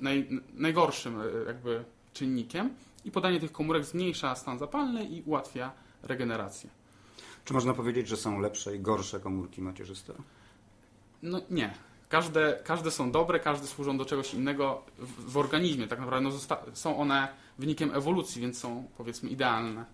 naj, 0.00 0.28
najgorszym 0.54 1.20
e, 1.20 1.24
jakby 1.46 1.84
czynnikiem 2.12 2.70
i 3.04 3.10
podanie 3.10 3.40
tych 3.40 3.52
komórek 3.52 3.84
zmniejsza 3.84 4.34
stan 4.34 4.58
zapalny 4.58 5.04
i 5.04 5.22
ułatwia 5.22 5.72
regenerację. 6.02 6.70
Czy 7.44 7.54
można 7.54 7.74
powiedzieć, 7.74 8.08
że 8.08 8.16
są 8.16 8.40
lepsze 8.40 8.76
i 8.76 8.80
gorsze 8.80 9.20
komórki 9.20 9.62
macierzyste? 9.62 10.12
No 11.22 11.40
nie. 11.50 11.74
Każde, 12.08 12.60
każde 12.64 12.90
są 12.90 13.10
dobre, 13.10 13.40
każde 13.40 13.66
służą 13.66 13.98
do 13.98 14.04
czegoś 14.04 14.34
innego 14.34 14.82
w, 14.98 15.32
w 15.32 15.36
organizmie. 15.36 15.86
Tak 15.86 15.98
naprawdę 15.98 16.30
no, 16.30 16.58
są 16.74 16.98
one 16.98 17.28
wynikiem 17.58 17.94
ewolucji, 17.94 18.42
więc 18.42 18.58
są 18.58 18.88
powiedzmy 18.96 19.30
idealne. 19.30 19.84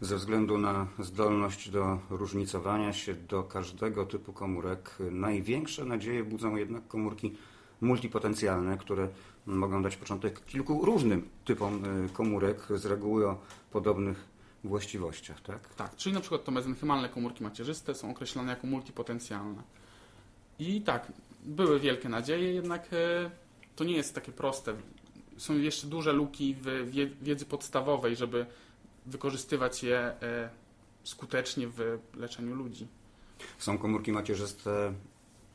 Ze 0.00 0.16
względu 0.16 0.58
na 0.58 0.86
zdolność 0.98 1.70
do 1.70 1.98
różnicowania 2.10 2.92
się 2.92 3.14
do 3.14 3.42
każdego 3.42 4.06
typu 4.06 4.32
komórek, 4.32 4.96
największe 5.10 5.84
nadzieje 5.84 6.24
budzą 6.24 6.56
jednak 6.56 6.88
komórki 6.88 7.36
multipotencjalne, 7.84 8.78
które 8.78 9.08
mogą 9.46 9.82
dać 9.82 9.96
początek 9.96 10.44
kilku 10.44 10.84
różnym 10.84 11.28
typom 11.44 12.04
y, 12.04 12.08
komórek, 12.08 12.60
z 12.74 12.86
reguły 12.86 13.28
o 13.28 13.38
podobnych 13.70 14.24
właściwościach, 14.64 15.40
tak? 15.40 15.74
Tak, 15.74 15.96
czyli 15.96 16.14
na 16.14 16.20
przykład 16.20 16.44
to 16.44 16.52
mezenchymalne 16.52 17.08
komórki 17.08 17.44
macierzyste 17.44 17.94
są 17.94 18.10
określane 18.10 18.52
jako 18.52 18.66
multipotencjalne. 18.66 19.62
I 20.58 20.80
tak, 20.80 21.12
były 21.44 21.80
wielkie 21.80 22.08
nadzieje, 22.08 22.52
jednak 22.52 22.88
e, 22.92 23.30
to 23.76 23.84
nie 23.84 23.96
jest 23.96 24.14
takie 24.14 24.32
proste. 24.32 24.74
Są 25.36 25.58
jeszcze 25.58 25.86
duże 25.86 26.12
luki 26.12 26.56
w 26.60 26.90
wiedzy 27.22 27.46
podstawowej, 27.46 28.16
żeby 28.16 28.46
wykorzystywać 29.06 29.82
je 29.82 29.98
e, 29.98 30.50
skutecznie 31.04 31.68
w 31.68 31.98
leczeniu 32.16 32.54
ludzi. 32.54 32.86
Są 33.58 33.78
komórki 33.78 34.12
macierzyste 34.12 34.92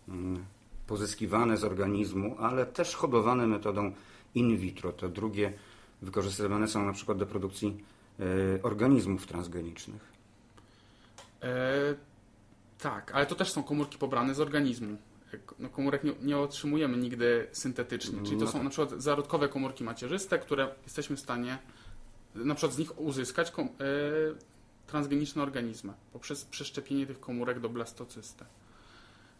mm, 0.08 0.46
pozyskiwane 0.90 1.58
z 1.58 1.64
organizmu, 1.64 2.36
ale 2.40 2.66
też 2.66 2.96
hodowane 2.96 3.48
metodą 3.48 3.92
in 4.36 4.58
vitro. 4.58 4.92
To 4.92 5.10
drugie 5.10 5.54
wykorzystywane 6.02 6.68
są 6.68 6.86
na 6.86 6.94
przykład 6.94 7.18
do 7.18 7.26
produkcji 7.26 7.84
e, 8.20 8.24
organizmów 8.64 9.28
transgenicznych. 9.28 10.02
E, 11.42 11.96
tak, 12.80 13.12
ale 13.16 13.26
to 13.26 13.36
też 13.36 13.52
są 13.52 13.64
komórki 13.64 13.98
pobrane 13.98 14.36
z 14.36 14.40
organizmu. 14.40 14.98
E, 15.34 15.38
no, 15.60 15.70
komórek 15.70 16.04
nie, 16.04 16.14
nie 16.22 16.38
otrzymujemy 16.38 16.98
nigdy 16.98 17.48
syntetycznie, 17.52 18.24
czyli 18.24 18.38
to 18.38 18.46
No 18.46 18.52
są 18.52 18.54
tak. 18.54 18.64
na 18.64 18.70
przykład 18.70 19.02
zarodkowe 19.02 19.50
komórki 19.50 19.84
macierzyste, 19.84 20.40
które 20.40 20.76
jesteśmy 20.84 21.16
w 21.16 21.20
stanie 21.20 21.58
na 22.36 22.56
przykład 22.56 22.76
z 22.76 22.78
nich 22.78 23.00
uzyskać 23.00 23.52
kom, 23.52 23.66
e, 23.68 23.70
transgeniczne 24.88 25.44
organizmy 25.44 25.94
poprzez 26.14 26.46
przeszczepienie 26.46 27.08
tych 27.08 27.20
komórek 27.20 27.60
do 27.60 27.70
blastocysty. 27.70 28.46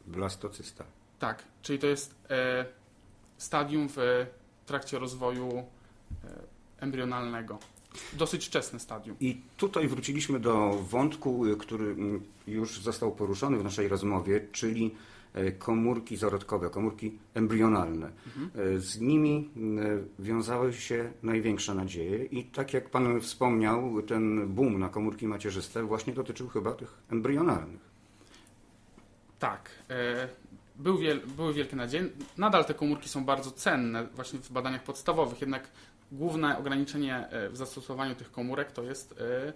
Blastocysta. 0.08 0.99
Tak, 1.20 1.44
czyli 1.62 1.80
to 1.80 1.88
jest 1.88 2.16
e, 2.30 2.66
stadium 3.38 3.88
w 3.90 4.26
trakcie 4.66 5.00
rozwoju 5.00 5.50
e, 5.58 5.64
embrionalnego. 6.80 7.60
Dosyć 8.14 8.46
wczesne 8.46 8.80
stadium. 8.80 9.18
I 9.20 9.42
tutaj 9.58 9.88
wróciliśmy 9.88 10.40
do 10.40 10.70
wątku, 10.90 11.46
y, 11.46 11.58
który 11.58 11.96
już 12.48 12.82
został 12.82 13.12
poruszony 13.12 13.58
w 13.58 13.64
naszej 13.64 13.88
rozmowie, 13.88 14.48
czyli 14.52 14.96
e, 15.34 15.52
komórki 15.52 16.18
zarodkowe, 16.18 16.70
komórki 16.70 17.18
embrionalne. 17.34 18.12
E, 18.56 18.80
Z 18.80 19.00
nimi 19.00 19.50
wiązały 20.20 20.74
się 20.74 21.12
największe 21.24 21.76
nadzieje 21.76 22.26
i 22.26 22.44
tak 22.44 22.74
jak 22.74 22.90
Pan 22.90 23.22
wspomniał, 23.22 24.02
ten 24.02 24.48
boom 24.48 24.80
na 24.80 24.90
komórki 24.90 25.28
macierzyste 25.28 25.84
właśnie 25.84 26.14
dotyczył 26.14 26.48
chyba 26.48 26.74
tych 26.74 26.98
embrionalnych. 27.12 27.90
Tak. 29.40 29.70
Był 30.80 30.98
wiel, 30.98 31.22
były 31.28 31.54
wielkie 31.54 31.76
nadzieje. 31.76 32.10
Nadal 32.38 32.66
te 32.66 32.74
komórki 32.74 33.10
są 33.10 33.26
bardzo 33.26 33.52
cenne 33.52 34.08
właśnie 34.08 34.40
w 34.40 34.52
badaniach 34.52 34.84
podstawowych, 34.84 35.42
jednak 35.42 35.70
główne 36.12 36.58
ograniczenie 36.58 37.30
e, 37.30 37.50
w 37.50 37.58
zastosowaniu 37.58 38.16
tych 38.16 38.32
komórek 38.32 38.72
to 38.72 38.84
jest 38.84 39.12
e, 39.12 39.54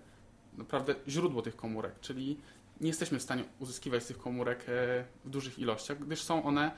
naprawdę 0.58 0.96
źródło 1.08 1.42
tych 1.42 1.56
komórek, 1.56 2.00
czyli 2.00 2.40
nie 2.82 2.88
jesteśmy 2.88 3.20
w 3.20 3.22
stanie 3.22 3.44
uzyskiwać 3.60 4.04
z 4.04 4.08
tych 4.08 4.18
komórek 4.18 4.60
e, 4.60 5.06
w 5.26 5.30
dużych 5.30 5.60
ilościach, 5.60 6.00
gdyż 6.00 6.22
są 6.22 6.44
one 6.44 6.72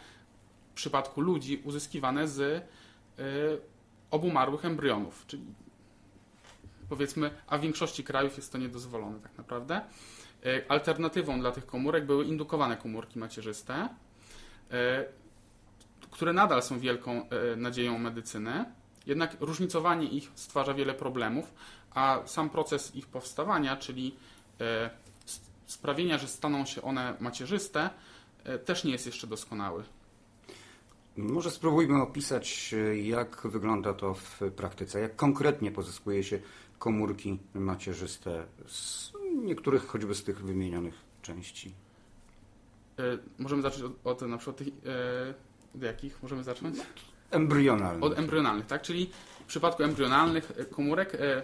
w 0.72 0.74
przypadku 0.74 1.22
ludzi 1.22 1.62
uzyskiwane 1.64 2.28
z 2.28 2.64
obumarłych 4.12 4.66
embrionów, 4.66 5.24
czyli 5.28 5.46
powiedzmy, 6.90 7.32
a 7.48 7.58
w 7.58 7.62
większości 7.62 8.04
krajów 8.04 8.38
jest 8.38 8.52
to 8.52 8.58
niedozwolone 8.58 9.20
tak 9.20 9.38
naprawdę. 9.38 9.82
Alternatywą 10.68 11.40
dla 11.40 11.52
tych 11.52 11.66
komórek 11.66 12.06
były 12.06 12.25
indukowane 12.25 12.78
komórki 12.78 13.20
macierzyste, 13.20 13.90
które 16.12 16.34
nadal 16.34 16.63
są 16.63 16.79
wielką 16.79 17.29
e, 17.29 17.55
nadzieją 17.55 17.98
medycyny. 17.98 18.65
Jednak 19.05 19.38
różnicowanie 19.39 20.07
ich 20.07 20.31
stwarza 20.36 20.74
wiele 20.74 20.93
problemów, 20.93 21.53
a 21.91 22.22
sam 22.25 22.50
proces 22.50 22.95
ich 22.95 23.07
powstawania, 23.07 23.77
czyli 23.77 24.15
e, 24.62 24.89
sprawienia, 25.65 26.17
że 26.17 26.27
staną 26.27 26.65
się 26.65 26.81
one 26.81 27.17
macierzyste, 27.19 27.89
e, 28.43 28.60
też 28.60 28.84
nie 28.84 28.91
jest 28.91 29.05
jeszcze 29.05 29.27
doskonały. 29.27 29.84
Może 31.17 31.51
spróbujmy 31.51 32.01
opisać, 32.01 32.74
e, 32.74 32.98
jak 32.98 33.48
wygląda 33.48 33.93
to 33.93 34.13
w 34.13 34.41
praktyce, 34.55 35.00
jak 35.00 35.15
konkretnie 35.15 35.72
pozyskuje 35.72 36.24
się 36.24 36.39
komórki 36.79 37.39
macierzyste 37.53 38.45
z 38.67 39.12
niektórych 39.43 39.88
choćby 39.88 40.15
z 40.15 40.24
tych 40.24 40.43
wymienionych 40.43 40.95
części. 41.22 41.85
E, 43.00 43.18
Możemy 43.40 43.62
zacząć 43.62 43.84
od, 43.84 44.22
od 44.22 44.30
na 44.30 44.38
przykład 44.38 44.58
tych, 44.58 44.68
e, 44.68 45.34
od 45.75 45.82
jakich 45.82 46.24
możemy 46.24 46.44
zacząć? 46.44 46.78
Embrionalne. 47.32 48.06
Od 48.06 48.20
embrionalnych, 48.20 48.66
tak? 48.66 48.82
Czyli 48.82 49.10
w 49.40 49.48
przypadku 49.48 49.84
embrionalnych 49.84 50.52
komórek 50.72 51.16
e, 51.16 51.44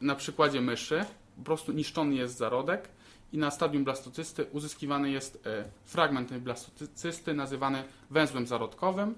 na 0.00 0.14
przykładzie 0.14 0.60
myszy 0.60 1.04
po 1.36 1.42
prostu 1.42 1.72
niszczony 1.72 2.14
jest 2.14 2.36
zarodek 2.36 2.88
i 3.32 3.38
na 3.38 3.50
stadium 3.50 3.84
blastocysty 3.84 4.44
uzyskiwany 4.52 5.10
jest 5.10 5.48
fragment 5.84 6.28
tej 6.28 6.40
blastocysty 6.40 7.34
nazywany 7.34 7.84
węzłem 8.10 8.46
zarodkowym, 8.46 9.14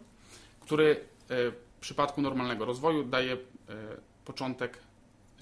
który 0.61 1.00
w 1.28 1.55
przypadku 1.81 2.23
normalnego 2.23 2.64
rozwoju 2.64 3.05
daje 3.05 3.37
początek 4.25 4.78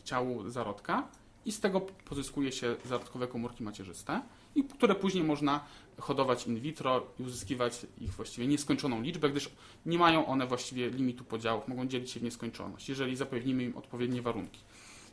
ciału 0.05 0.51
zarodka 0.51 1.09
i 1.47 1.53
z 1.53 1.61
tego 1.61 1.81
pozyskuje 1.81 2.53
się 2.53 2.77
zarodkowe 2.85 3.27
komórki 3.29 3.63
macierzyste, 3.63 4.23
i 4.55 4.65
które 4.65 4.95
później 4.95 5.25
można 5.25 5.65
hodować 6.01 6.47
in 6.47 6.61
vitro 6.61 7.07
i 7.21 7.23
uzyskiwać 7.23 7.87
ich 8.01 8.13
właściwie 8.13 8.47
nieskończoną 8.47 9.03
liczbę, 9.03 9.31
gdyż 9.31 9.51
nie 9.87 9.99
mają 9.99 10.27
one 10.27 10.47
właściwie 10.47 10.91
limitu 10.91 11.25
podziałów, 11.25 11.69
mogą 11.69 11.87
dzielić 11.87 12.11
się 12.11 12.21
w 12.21 12.23
nieskończoność, 12.23 12.89
jeżeli 12.89 13.17
zapewnimy 13.17 13.63
im 13.65 13.77
odpowiednie 13.77 14.23
warunki. 14.23 14.61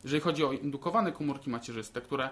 Jeżeli 0.04 0.22
chodzi 0.22 0.44
o 0.46 0.52
indukowane 0.52 1.12
komórki 1.12 1.50
macierzyste, 1.50 2.02
które 2.02 2.30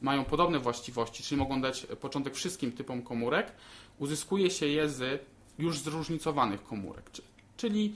mają 0.00 0.24
podobne 0.24 0.58
właściwości, 0.58 1.22
czyli 1.22 1.38
mogą 1.38 1.60
dać 1.60 1.86
początek 2.00 2.34
wszystkim 2.34 2.72
typom 2.72 3.02
komórek, 3.02 3.52
uzyskuje 3.98 4.50
się 4.50 4.66
je 4.66 4.88
z 4.88 5.22
już 5.58 5.78
zróżnicowanych 5.78 6.64
komórek. 6.64 7.10
Czy- 7.10 7.22
Czyli 7.56 7.94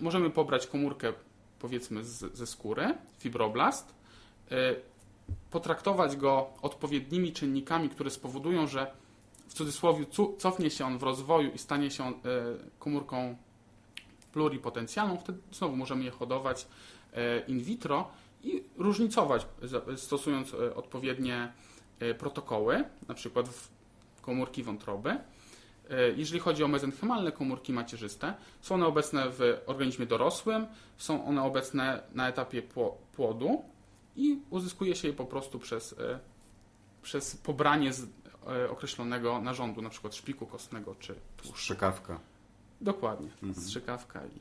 możemy 0.00 0.30
pobrać 0.30 0.66
komórkę 0.66 1.12
powiedzmy 1.58 2.04
z, 2.04 2.36
ze 2.36 2.46
skóry, 2.46 2.94
fibroblast, 3.18 3.94
y, 4.52 4.54
potraktować 5.50 6.16
go 6.16 6.50
odpowiednimi 6.62 7.32
czynnikami, 7.32 7.88
które 7.88 8.10
spowodują, 8.10 8.66
że 8.66 8.90
w 9.48 9.54
cudzysłowie 9.54 10.06
cu- 10.06 10.36
cofnie 10.38 10.70
się 10.70 10.86
on 10.86 10.98
w 10.98 11.02
rozwoju 11.02 11.50
i 11.52 11.58
stanie 11.58 11.90
się 11.90 12.08
y, 12.10 12.14
komórką 12.78 13.36
pluripotencjalną, 14.32 15.16
wtedy 15.18 15.38
znowu 15.52 15.76
możemy 15.76 16.04
je 16.04 16.10
hodować 16.10 16.66
y, 17.12 17.16
in 17.48 17.60
vitro 17.60 18.08
i 18.42 18.62
różnicować, 18.78 19.46
stosując 19.96 20.54
y, 20.54 20.74
odpowiednie 20.74 21.52
protokoły, 22.18 22.84
na 23.08 23.14
przykład 23.14 23.48
w 23.48 23.68
komórki 24.22 24.62
wątroby. 24.62 25.18
Jeżeli 26.16 26.40
chodzi 26.40 26.64
o 26.64 26.68
mezenchymalne 26.68 27.32
komórki 27.32 27.72
macierzyste, 27.72 28.34
są 28.60 28.74
one 28.74 28.86
obecne 28.86 29.24
w 29.30 29.60
organizmie 29.66 30.06
dorosłym, 30.06 30.66
są 30.98 31.24
one 31.26 31.42
obecne 31.42 32.02
na 32.14 32.28
etapie 32.28 32.62
pło- 32.62 32.92
płodu 33.12 33.62
i 34.16 34.38
uzyskuje 34.50 34.96
się 34.96 35.08
je 35.08 35.14
po 35.14 35.24
prostu 35.24 35.58
przez, 35.58 35.92
e, 35.92 36.18
przez 37.02 37.36
pobranie 37.36 37.92
z 37.92 38.06
e, 38.46 38.70
określonego 38.70 39.40
narządu, 39.40 39.82
na 39.82 39.90
przykład 39.90 40.14
szpiku 40.14 40.46
kostnego 40.46 40.94
czy 40.94 41.14
tłuszczu. 41.36 41.56
Strzykawka. 41.58 42.20
Dokładnie, 42.80 43.28
Mhm. 43.42 43.54
strzykawka 43.54 44.26
i 44.26 44.38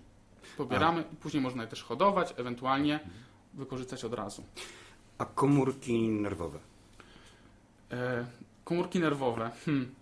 pobieramy 0.57 1.03
i 1.13 1.15
później 1.15 1.43
można 1.43 1.63
je 1.63 1.69
też 1.69 1.83
hodować, 1.83 2.33
ewentualnie 2.37 2.99
wykorzystać 3.53 4.05
od 4.05 4.13
razu. 4.13 4.43
A 5.17 5.25
komórki 5.25 6.09
nerwowe. 6.09 6.59
E, 7.91 8.25
komórki 8.63 8.99
nerwowe. 8.99 9.51
Hmm. 9.65 9.95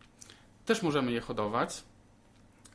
Też 0.66 0.84
możemy 0.84 1.12
je 1.12 1.22
hodować. 1.22 1.84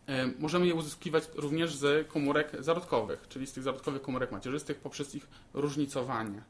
E, 0.06 0.26
możemy 0.26 0.66
je 0.66 0.74
uzyskiwać 0.74 1.24
również 1.34 1.76
z 1.76 2.08
komórek 2.08 2.52
zarodkowych, 2.58 3.28
czyli 3.28 3.46
z 3.46 3.52
tych 3.52 3.62
zarodkowych 3.62 4.02
komórek 4.02 4.32
macierzystych 4.32 4.78
poprzez 4.78 5.14
ich 5.14 5.26
różnicowanie. 5.54 6.42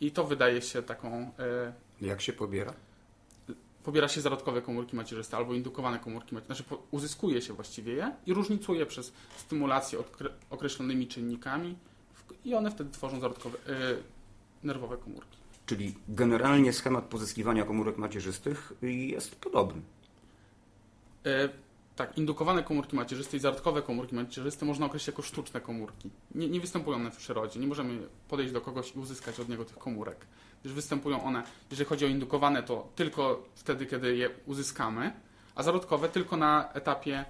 I 0.00 0.10
to 0.10 0.24
wydaje 0.24 0.62
się 0.62 0.82
taką. 0.82 1.30
E, 1.38 1.72
Jak 2.00 2.20
się 2.20 2.32
pobiera? 2.32 2.74
pobiera 3.84 4.08
się 4.08 4.20
zarodkowe 4.20 4.62
komórki 4.62 4.96
macierzyste 4.96 5.36
albo 5.36 5.54
indukowane 5.54 5.98
komórki 5.98 6.34
macierzyste, 6.34 6.64
znaczy 6.64 6.82
uzyskuje 6.90 7.42
się 7.42 7.52
właściwie 7.52 7.92
je 7.92 8.12
i 8.26 8.34
różnicuje 8.34 8.86
przez 8.86 9.12
stymulację 9.36 9.98
określonymi 10.50 11.06
czynnikami 11.08 11.76
i 12.44 12.54
one 12.54 12.70
wtedy 12.70 12.90
tworzą 12.90 13.20
zarodkowe, 13.20 13.58
e, 13.68 13.72
nerwowe 14.62 14.96
komórki. 14.96 15.38
Czyli 15.66 15.94
generalnie 16.08 16.72
schemat 16.72 17.04
pozyskiwania 17.04 17.64
komórek 17.64 17.96
macierzystych 17.98 18.72
jest 18.82 19.36
podobny. 19.36 19.82
E, 21.96 21.98
tak, 21.98 22.18
indukowane 22.18 22.62
komórki 22.62 22.96
macierzyste 22.96 23.36
i 23.36 23.40
zarodkowe 23.40 23.82
komórki 23.82 24.14
macierzyste 24.14 24.66
można 24.66 24.86
określić 24.86 25.06
jako 25.06 25.22
sztuczne 25.22 25.60
komórki. 25.60 26.10
Nie, 26.34 26.48
nie 26.48 26.60
występują 26.60 26.96
one 26.96 27.10
w 27.10 27.16
przyrodzie. 27.16 27.60
Nie 27.60 27.66
możemy 27.66 28.08
podejść 28.28 28.52
do 28.52 28.60
kogoś 28.60 28.96
i 28.96 28.98
uzyskać 28.98 29.40
od 29.40 29.48
niego 29.48 29.64
tych 29.64 29.78
komórek. 29.78 30.26
Gdyż 30.60 30.72
występują 30.72 31.24
one, 31.24 31.42
jeżeli 31.70 31.88
chodzi 31.88 32.04
o 32.04 32.08
indukowane, 32.08 32.62
to 32.62 32.88
tylko 32.96 33.44
wtedy, 33.54 33.86
kiedy 33.86 34.16
je 34.16 34.30
uzyskamy, 34.46 35.12
a 35.54 35.62
zarodkowe 35.62 36.08
tylko 36.08 36.36
na 36.36 36.72
etapie, 36.72 37.24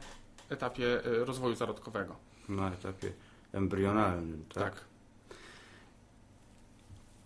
etapie 0.49 1.05
e, 1.05 1.25
rozwoju 1.25 1.55
zarodkowego. 1.55 2.17
Na 2.49 2.73
etapie 2.73 3.13
embrionalnym, 3.53 4.45
tak? 4.55 4.75
Tak. 4.75 4.85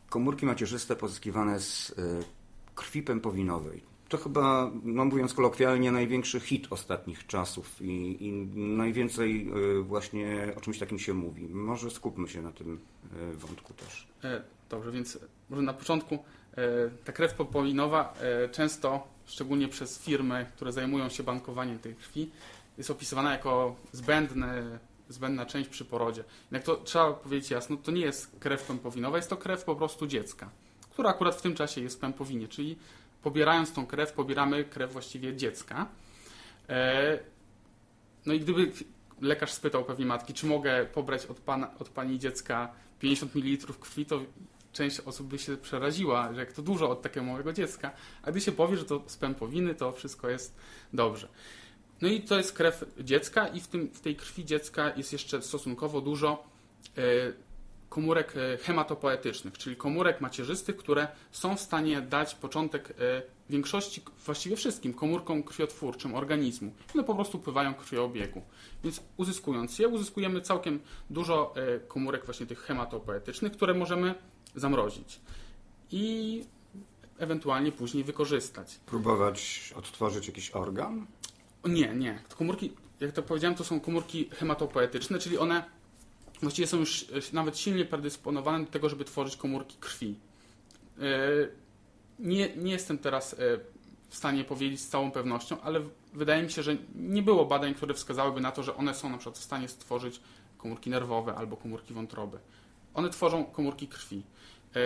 Komórki 0.08 0.46
macierzyste 0.46 0.96
pozyskiwane 0.96 1.60
z 1.60 1.90
y, 1.90 1.94
krwi 2.74 3.02
pępowinowej. 3.02 3.89
To 4.10 4.18
chyba, 4.18 4.70
no 4.82 5.04
mówiąc 5.04 5.34
kolokwialnie, 5.34 5.92
największy 5.92 6.40
hit 6.40 6.66
ostatnich 6.70 7.26
czasów 7.26 7.82
i, 7.82 8.16
i 8.26 8.32
najwięcej 8.56 9.48
y, 9.78 9.82
właśnie 9.82 10.52
o 10.56 10.60
czymś 10.60 10.78
takim 10.78 10.98
się 10.98 11.14
mówi. 11.14 11.48
Może 11.48 11.90
skupmy 11.90 12.28
się 12.28 12.42
na 12.42 12.52
tym 12.52 12.80
y, 13.32 13.36
wątku 13.36 13.74
też. 13.74 14.06
E, 14.24 14.42
Dobrze, 14.70 14.92
więc 14.92 15.18
może 15.50 15.62
na 15.62 15.72
początku 15.72 16.14
e, 16.14 16.20
ta 17.04 17.12
krew 17.12 17.34
popowinowa 17.34 18.14
e, 18.20 18.48
często, 18.48 19.06
szczególnie 19.26 19.68
przez 19.68 19.98
firmy, 19.98 20.46
które 20.56 20.72
zajmują 20.72 21.08
się 21.08 21.22
bankowaniem 21.22 21.78
tej 21.78 21.94
krwi, 21.94 22.30
jest 22.78 22.90
opisywana 22.90 23.32
jako 23.32 23.76
zbędna 25.08 25.46
część 25.46 25.70
przy 25.70 25.84
porodzie. 25.84 26.24
Jak 26.50 26.62
to 26.62 26.76
trzeba 26.76 27.12
powiedzieć 27.12 27.50
jasno, 27.50 27.76
to 27.76 27.90
nie 27.90 28.00
jest 28.00 28.36
krew 28.40 28.62
pępowinowa, 28.62 29.16
jest 29.16 29.30
to 29.30 29.36
krew 29.36 29.64
po 29.64 29.76
prostu 29.76 30.06
dziecka, 30.06 30.50
która 30.90 31.10
akurat 31.10 31.34
w 31.36 31.42
tym 31.42 31.54
czasie 31.54 31.80
jest 31.80 31.96
w 31.96 32.00
pępowinie, 32.00 32.48
czyli 32.48 32.76
pobierając 33.22 33.72
tą 33.72 33.86
krew, 33.86 34.12
pobieramy 34.12 34.64
krew 34.64 34.92
właściwie 34.92 35.36
dziecka. 35.36 35.86
E, 36.68 37.18
no 38.26 38.32
i 38.32 38.40
gdyby 38.40 38.72
lekarz 39.20 39.52
spytał 39.52 39.84
pewnie 39.84 40.06
matki, 40.06 40.34
czy 40.34 40.46
mogę 40.46 40.86
pobrać 40.86 41.26
od, 41.26 41.40
pana, 41.40 41.70
od 41.78 41.88
pani 41.88 42.18
dziecka 42.18 42.72
50 42.98 43.34
ml 43.34 43.74
krwi, 43.80 44.06
to 44.06 44.20
część 44.72 45.00
osób 45.00 45.26
by 45.26 45.38
się 45.38 45.56
przeraziła, 45.56 46.34
że 46.34 46.40
jak 46.40 46.52
to 46.52 46.62
dużo 46.62 46.90
od 46.90 47.02
takiego 47.02 47.26
małego 47.26 47.52
dziecka, 47.52 47.92
a 48.22 48.30
gdy 48.30 48.40
się 48.40 48.52
powie, 48.52 48.76
że 48.76 48.84
to 48.84 49.02
z 49.06 49.16
pępowiny, 49.16 49.74
to 49.74 49.92
wszystko 49.92 50.28
jest 50.28 50.56
dobrze. 50.92 51.28
No 52.00 52.08
i 52.08 52.20
to 52.20 52.36
jest 52.36 52.52
krew 52.52 52.84
dziecka 53.00 53.48
i 53.48 53.60
w, 53.60 53.68
tym, 53.68 53.88
w 53.88 54.00
tej 54.00 54.16
krwi 54.16 54.44
dziecka 54.44 54.92
jest 54.96 55.12
jeszcze 55.12 55.42
stosunkowo 55.42 56.00
dużo 56.00 56.44
e, 56.98 57.02
komórek 57.90 58.34
e, 58.36 58.56
hematopoetycznych, 58.56 59.58
czyli 59.58 59.76
komórek 59.76 60.20
macierzystych, 60.20 60.76
które 60.76 61.08
są 61.32 61.56
w 61.56 61.60
stanie 61.60 62.00
dać 62.00 62.34
początek 62.34 62.90
e, 62.90 63.22
większości, 63.50 64.02
właściwie 64.24 64.56
wszystkim 64.56 64.94
komórkom 64.94 65.42
krwiotwórczym 65.42 66.14
organizmu. 66.14 66.72
One 66.94 67.04
po 67.04 67.14
prostu 67.14 67.38
pływają 67.38 67.74
krwioobiegu. 67.74 68.42
Więc 68.84 69.02
uzyskując 69.16 69.78
je, 69.78 69.88
uzyskujemy 69.88 70.40
całkiem 70.40 70.80
dużo 71.10 71.54
komórek 71.88 72.24
właśnie 72.24 72.46
tych 72.46 72.58
hematopoetycznych, 72.60 73.52
które 73.52 73.74
możemy 73.74 74.14
zamrozić 74.54 75.20
i 75.90 76.44
ewentualnie 77.18 77.72
później 77.72 78.04
wykorzystać. 78.04 78.80
Próbować 78.86 79.72
odtworzyć 79.76 80.26
jakiś 80.26 80.50
organ? 80.50 81.06
Nie, 81.64 81.94
nie. 81.94 82.22
Komórki, 82.38 82.72
jak 83.00 83.12
to 83.12 83.22
powiedziałem, 83.22 83.56
to 83.56 83.64
są 83.64 83.80
komórki 83.80 84.30
hematopoetyczne, 84.30 85.18
czyli 85.18 85.38
one 85.38 85.79
właściwie 86.42 86.66
są 86.66 86.78
już 86.78 87.06
nawet 87.32 87.58
silnie 87.58 87.84
predysponowane 87.84 88.64
do 88.64 88.70
tego, 88.70 88.88
żeby 88.88 89.04
tworzyć 89.04 89.36
komórki 89.36 89.76
krwi. 89.80 90.14
E, 90.98 91.02
nie, 92.18 92.56
nie 92.56 92.72
jestem 92.72 92.98
teraz 92.98 93.34
e, 93.34 93.36
w 94.08 94.16
stanie 94.16 94.44
powiedzieć 94.44 94.80
z 94.80 94.88
całą 94.88 95.10
pewnością, 95.10 95.60
ale 95.60 95.80
wydaje 96.12 96.42
mi 96.42 96.50
się, 96.50 96.62
że 96.62 96.76
nie 96.94 97.22
było 97.22 97.44
badań, 97.44 97.74
które 97.74 97.94
wskazałyby 97.94 98.40
na 98.40 98.52
to, 98.52 98.62
że 98.62 98.76
one 98.76 98.94
są 98.94 99.08
na 99.08 99.18
przykład 99.18 99.38
w 99.38 99.44
stanie 99.44 99.68
stworzyć 99.68 100.20
komórki 100.58 100.90
nerwowe 100.90 101.34
albo 101.34 101.56
komórki 101.56 101.94
wątroby. 101.94 102.38
One 102.94 103.10
tworzą 103.10 103.44
komórki 103.44 103.88
krwi. 103.88 104.22
E, 104.76 104.80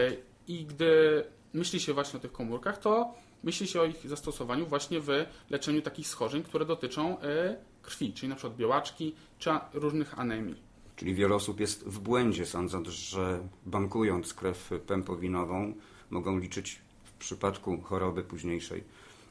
I 0.48 0.64
gdy 0.64 1.24
myśli 1.52 1.80
się 1.80 1.94
właśnie 1.94 2.16
o 2.16 2.22
tych 2.22 2.32
komórkach, 2.32 2.78
to 2.78 3.14
myśli 3.42 3.66
się 3.66 3.80
o 3.80 3.84
ich 3.84 4.08
zastosowaniu 4.08 4.66
właśnie 4.66 5.00
w 5.00 5.08
leczeniu 5.50 5.82
takich 5.82 6.08
schorzeń, 6.08 6.42
które 6.42 6.64
dotyczą 6.64 7.20
e, 7.20 7.56
krwi, 7.82 8.12
czyli 8.12 8.28
na 8.28 8.34
przykład 8.34 8.56
białaczki 8.56 9.14
czy 9.38 9.50
różnych 9.72 10.18
anemii. 10.18 10.73
Czyli 10.96 11.14
wiele 11.14 11.34
osób 11.34 11.60
jest 11.60 11.84
w 11.84 12.00
błędzie, 12.00 12.46
sądząc, 12.46 12.88
że 12.88 13.48
bankując 13.66 14.34
krew 14.34 14.70
pępowinową 14.86 15.74
mogą 16.10 16.38
liczyć 16.38 16.78
w 17.04 17.12
przypadku 17.12 17.80
choroby 17.80 18.22
późniejszej 18.22 18.84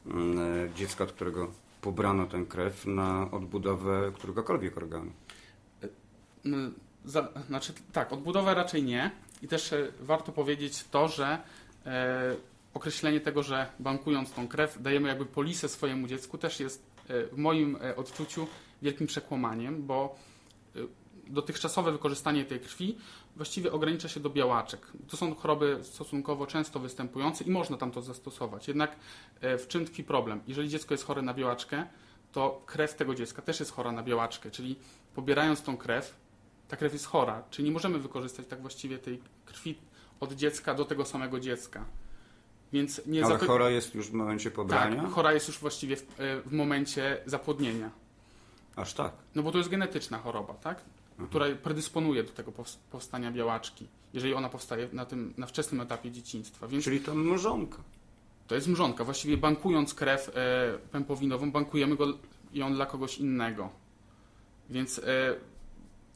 mm, 0.06 0.38
e, 0.38 0.74
dziecka, 0.74 1.04
od 1.04 1.12
którego 1.12 1.52
pobrano 1.80 2.26
tę 2.26 2.44
krew, 2.48 2.86
na 2.86 3.30
odbudowę 3.30 4.12
któregokolwiek 4.14 4.76
organu. 4.76 5.12
Za, 7.04 7.28
znaczy, 7.46 7.72
tak, 7.92 8.12
odbudowę 8.12 8.54
raczej 8.54 8.82
nie. 8.82 9.10
I 9.42 9.48
też 9.48 9.72
e, 9.72 9.92
warto 10.00 10.32
powiedzieć 10.32 10.84
to, 10.90 11.08
że 11.08 11.38
e, 11.86 12.36
określenie 12.74 13.20
tego, 13.20 13.42
że 13.42 13.66
bankując 13.78 14.32
tą 14.32 14.48
krew 14.48 14.82
dajemy 14.82 15.08
jakby 15.08 15.26
polisę 15.26 15.68
swojemu 15.68 16.06
dziecku 16.06 16.38
też 16.38 16.60
jest 16.60 16.82
e, 17.08 17.26
w 17.26 17.36
moim 17.36 17.76
e, 17.76 17.96
odczuciu 17.96 18.46
wielkim 18.82 19.06
przekłamaniem, 19.06 19.86
bo 19.86 20.16
e, 20.76 20.78
dotychczasowe 21.30 21.92
wykorzystanie 21.92 22.44
tej 22.44 22.60
krwi 22.60 22.98
właściwie 23.36 23.72
ogranicza 23.72 24.08
się 24.08 24.20
do 24.20 24.30
białaczek. 24.30 24.86
To 25.08 25.16
są 25.16 25.34
choroby 25.34 25.78
stosunkowo 25.82 26.46
często 26.46 26.80
występujące 26.80 27.44
i 27.44 27.50
można 27.50 27.76
tam 27.76 27.90
to 27.90 28.02
zastosować. 28.02 28.68
Jednak 28.68 28.96
w 29.40 29.64
czym 29.68 29.84
tkwi 29.84 30.04
problem? 30.04 30.40
Jeżeli 30.46 30.68
dziecko 30.68 30.94
jest 30.94 31.04
chore 31.04 31.22
na 31.22 31.34
białaczkę, 31.34 31.86
to 32.32 32.62
krew 32.66 32.94
tego 32.94 33.14
dziecka 33.14 33.42
też 33.42 33.60
jest 33.60 33.72
chora 33.72 33.92
na 33.92 34.02
białaczkę, 34.02 34.50
czyli 34.50 34.76
pobierając 35.14 35.62
tą 35.62 35.76
krew, 35.76 36.16
ta 36.68 36.76
krew 36.76 36.92
jest 36.92 37.06
chora, 37.06 37.42
czyli 37.50 37.68
nie 37.68 37.72
możemy 37.72 37.98
wykorzystać 37.98 38.46
tak 38.46 38.60
właściwie 38.60 38.98
tej 38.98 39.20
krwi 39.44 39.78
od 40.20 40.32
dziecka 40.32 40.74
do 40.74 40.84
tego 40.84 41.04
samego 41.04 41.40
dziecka. 41.40 41.84
Więc 42.72 43.06
nie 43.06 43.24
Ale 43.24 43.38
chora 43.38 43.70
jest 43.70 43.94
już 43.94 44.08
w 44.08 44.12
momencie 44.12 44.50
pobrania? 44.50 45.02
Tak, 45.02 45.10
chora 45.10 45.32
jest 45.32 45.48
już 45.48 45.58
właściwie 45.58 45.96
w, 45.96 46.20
e, 46.20 46.40
w, 46.40 46.52
momencie 46.52 47.22
zapłodnienia. 47.26 47.90
Aż 48.76 48.94
tak? 48.94 49.12
No 49.34 49.42
bo 49.42 49.52
to 49.52 49.58
jest 49.58 49.70
genetyczna 49.70 50.18
choroba, 50.18 50.54
tak? 50.54 50.80
Mhm. 51.14 51.28
Która 51.28 51.46
predysponuje 51.62 52.22
do 52.22 52.32
tego 52.32 52.52
powstania 52.90 53.32
białaczki, 53.32 53.86
jeżeli 54.12 54.34
ona 54.34 54.48
powstaje 54.48 54.88
na, 54.92 55.06
tym, 55.06 55.34
na 55.36 55.46
wczesnym 55.46 55.80
etapie 55.80 56.10
dzieciństwa. 56.10 56.68
Więc 56.68 56.84
Czyli 56.84 57.00
to 57.00 57.14
mrzonka. 57.14 57.82
To 58.46 58.54
jest 58.54 58.68
mrzonka. 58.68 59.04
Właściwie 59.04 59.36
bankując 59.36 59.94
krew 59.94 60.30
e, 60.34 60.78
pępowinową, 60.92 61.52
bankujemy 61.52 61.96
go, 61.96 62.06
ją 62.52 62.74
dla 62.74 62.86
kogoś 62.86 63.18
innego. 63.18 63.70
Więc 64.70 64.98
e, 64.98 65.36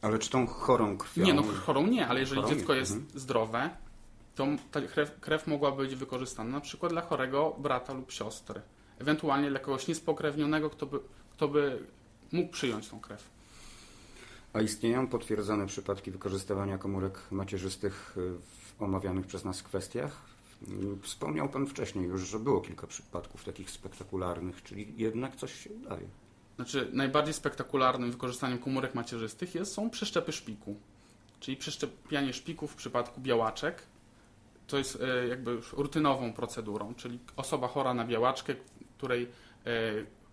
ale 0.01 0.19
czy 0.19 0.29
tą 0.29 0.47
chorą 0.47 0.97
krwią? 0.97 1.25
Nie, 1.25 1.33
no 1.33 1.43
chorą 1.43 1.87
nie, 1.87 2.07
ale 2.07 2.19
jeżeli 2.19 2.41
chorą 2.41 2.55
dziecko 2.55 2.73
nie. 2.73 2.79
jest 2.79 2.91
mhm. 2.91 3.19
zdrowe, 3.19 3.69
to 4.35 4.47
ta 4.71 4.81
krew, 4.81 5.19
krew 5.19 5.47
mogła 5.47 5.71
być 5.71 5.95
wykorzystana 5.95 6.51
na 6.51 6.61
przykład 6.61 6.91
dla 6.91 7.01
chorego 7.01 7.55
brata 7.57 7.93
lub 7.93 8.11
siostry. 8.11 8.61
Ewentualnie 8.99 9.49
dla 9.49 9.59
kogoś 9.59 9.87
niespokrewnionego, 9.87 10.69
kto 10.69 10.85
by, 10.85 10.99
kto 11.31 11.47
by 11.47 11.83
mógł 12.31 12.51
przyjąć 12.51 12.89
tą 12.89 12.99
krew. 12.99 13.29
A 14.53 14.61
istnieją 14.61 15.07
potwierdzone 15.07 15.67
przypadki 15.67 16.11
wykorzystywania 16.11 16.77
komórek 16.77 17.31
macierzystych 17.31 18.15
w 18.51 18.81
omawianych 18.81 19.27
przez 19.27 19.45
nas 19.45 19.63
kwestiach? 19.63 20.21
Wspomniał 21.01 21.49
Pan 21.49 21.67
wcześniej 21.67 22.05
już, 22.05 22.29
że 22.29 22.39
było 22.39 22.61
kilka 22.61 22.87
przypadków 22.87 23.43
takich 23.43 23.71
spektakularnych, 23.71 24.63
czyli 24.63 24.93
jednak 24.97 25.35
coś 25.35 25.63
się 25.63 25.69
udaje. 25.69 26.07
Znaczy, 26.55 26.89
najbardziej 26.93 27.33
spektakularnym 27.33 28.11
wykorzystaniem 28.11 28.59
komórek 28.59 28.95
macierzystych 28.95 29.55
jest, 29.55 29.73
są 29.73 29.89
przeszczepy 29.89 30.31
szpiku. 30.31 30.75
Czyli 31.39 31.57
przeszczepianie 31.57 32.33
szpików 32.33 32.71
w 32.71 32.75
przypadku 32.75 33.21
białaczek. 33.21 33.83
To 34.67 34.77
jest 34.77 35.01
e, 35.01 35.27
jakby 35.27 35.59
rutynową 35.73 36.33
procedurą, 36.33 36.95
czyli 36.95 37.19
osoba 37.35 37.67
chora 37.67 37.93
na 37.93 38.05
białaczkę, 38.05 38.55
której 38.97 39.27
e, 39.65 39.69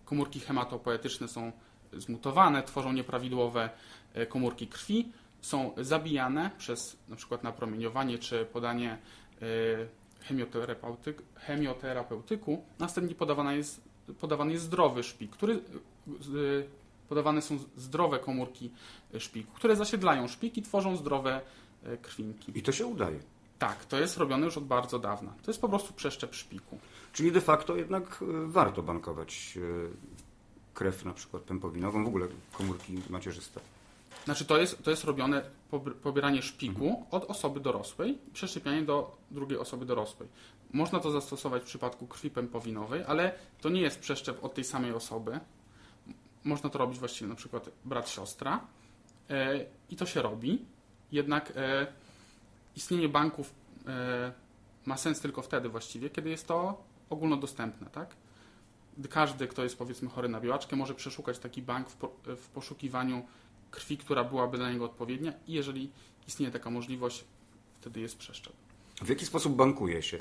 komórki 0.05 0.39
hematopoetyczne 0.39 1.27
są 1.27 1.51
zmutowane, 1.93 2.63
tworzą 2.63 2.93
nieprawidłowe 2.93 3.69
e, 4.13 4.25
komórki 4.25 4.67
krwi, 4.67 5.11
są 5.41 5.71
zabijane 5.77 6.51
przez 6.57 6.97
na 7.09 7.15
przykład 7.15 7.43
napromieniowanie 7.43 8.17
czy 8.17 8.45
podanie 8.45 8.97
chemioterapeutyk, 10.21 11.21
chemioterapeutyku. 11.35 12.63
Następnie 12.79 13.15
podawana 13.15 13.53
jest, 13.53 13.81
podawany 14.19 14.51
jest 14.51 14.63
zdrowy 14.63 15.03
szpik, 15.03 15.31
który 15.31 15.61
Y, 16.35 16.67
podawane 17.09 17.41
są 17.41 17.57
zdrowe 17.77 18.19
komórki 18.19 18.71
szpiku, 19.19 19.53
które 19.53 19.75
zasiedlają 19.75 20.27
szpik 20.27 20.57
i 20.57 20.61
tworzą 20.61 20.95
zdrowe 20.95 21.41
krwinki. 22.01 22.59
I 22.59 22.61
to 22.61 22.71
się 22.71 22.85
udaje. 22.85 23.19
Tak, 23.59 23.85
to 23.85 23.99
jest 23.99 24.17
robione 24.17 24.45
już 24.45 24.57
od 24.57 24.65
bardzo 24.65 24.99
dawna. 24.99 25.33
To 25.43 25.51
jest 25.51 25.61
po 25.61 25.69
prostu 25.69 25.93
przeszczep 25.93 26.35
szpiku. 26.35 26.79
Czyli 27.13 27.31
de 27.31 27.41
facto 27.41 27.75
jednak 27.75 28.23
warto 28.45 28.83
bankować 28.83 29.57
krew 30.77 31.05
na 31.05 31.13
przykład 31.13 31.43
pępowinową, 31.43 32.03
w 32.03 32.07
ogóle 32.07 32.27
komórki 32.51 33.01
macierzyste. 33.09 33.59
Znaczy 34.25 34.45
to 34.45 34.57
jest, 34.57 34.83
to 34.83 34.91
jest 34.91 35.03
robione 35.03 35.41
pobieranie 36.03 36.41
szpiku 36.41 36.87
mhm. 36.87 37.05
od 37.11 37.23
osoby 37.23 37.59
dorosłej, 37.59 38.17
przeszczepianie 38.33 38.81
do 38.81 39.17
drugiej 39.31 39.59
osoby 39.59 39.85
dorosłej. 39.85 40.29
Można 40.73 40.99
to 40.99 41.11
zastosować 41.11 41.63
w 41.63 41.65
przypadku 41.65 42.07
krwi 42.07 42.29
pępowinowej, 42.29 43.03
ale 43.07 43.31
to 43.61 43.69
nie 43.69 43.81
jest 43.81 43.99
przeszczep 43.99 44.43
od 44.43 44.53
tej 44.53 44.63
samej 44.63 44.93
osoby, 44.93 45.39
można 46.43 46.69
to 46.69 46.79
robić 46.79 46.99
właściwie 46.99 47.29
na 47.29 47.35
przykład 47.35 47.69
brat, 47.85 48.09
siostra 48.09 48.67
e, 49.29 49.65
i 49.89 49.95
to 49.95 50.05
się 50.05 50.21
robi. 50.21 50.65
Jednak 51.11 51.53
e, 51.55 51.87
istnienie 52.75 53.09
banków 53.09 53.53
e, 53.87 54.31
ma 54.85 54.97
sens 54.97 55.19
tylko 55.19 55.41
wtedy 55.41 55.69
właściwie, 55.69 56.09
kiedy 56.09 56.29
jest 56.29 56.47
to 56.47 56.83
ogólnodostępne, 57.09 57.89
tak? 57.89 58.15
Każdy, 59.09 59.47
kto 59.47 59.63
jest 59.63 59.77
powiedzmy 59.77 60.09
chory 60.09 60.29
na 60.29 60.41
białaczkę, 60.41 60.75
może 60.75 60.95
przeszukać 60.95 61.39
taki 61.39 61.61
bank 61.61 61.89
w, 61.89 61.95
po, 61.95 62.11
w 62.25 62.47
poszukiwaniu 62.47 63.25
krwi, 63.71 63.97
która 63.97 64.23
byłaby 64.23 64.57
dla 64.57 64.71
niego 64.71 64.85
odpowiednia 64.85 65.33
i 65.47 65.53
jeżeli 65.53 65.91
istnieje 66.27 66.51
taka 66.51 66.69
możliwość, 66.69 67.23
wtedy 67.81 67.99
jest 67.99 68.17
przeszczep. 68.17 68.53
W 69.01 69.09
jaki 69.09 69.25
sposób 69.25 69.55
bankuje 69.55 70.01
się 70.01 70.17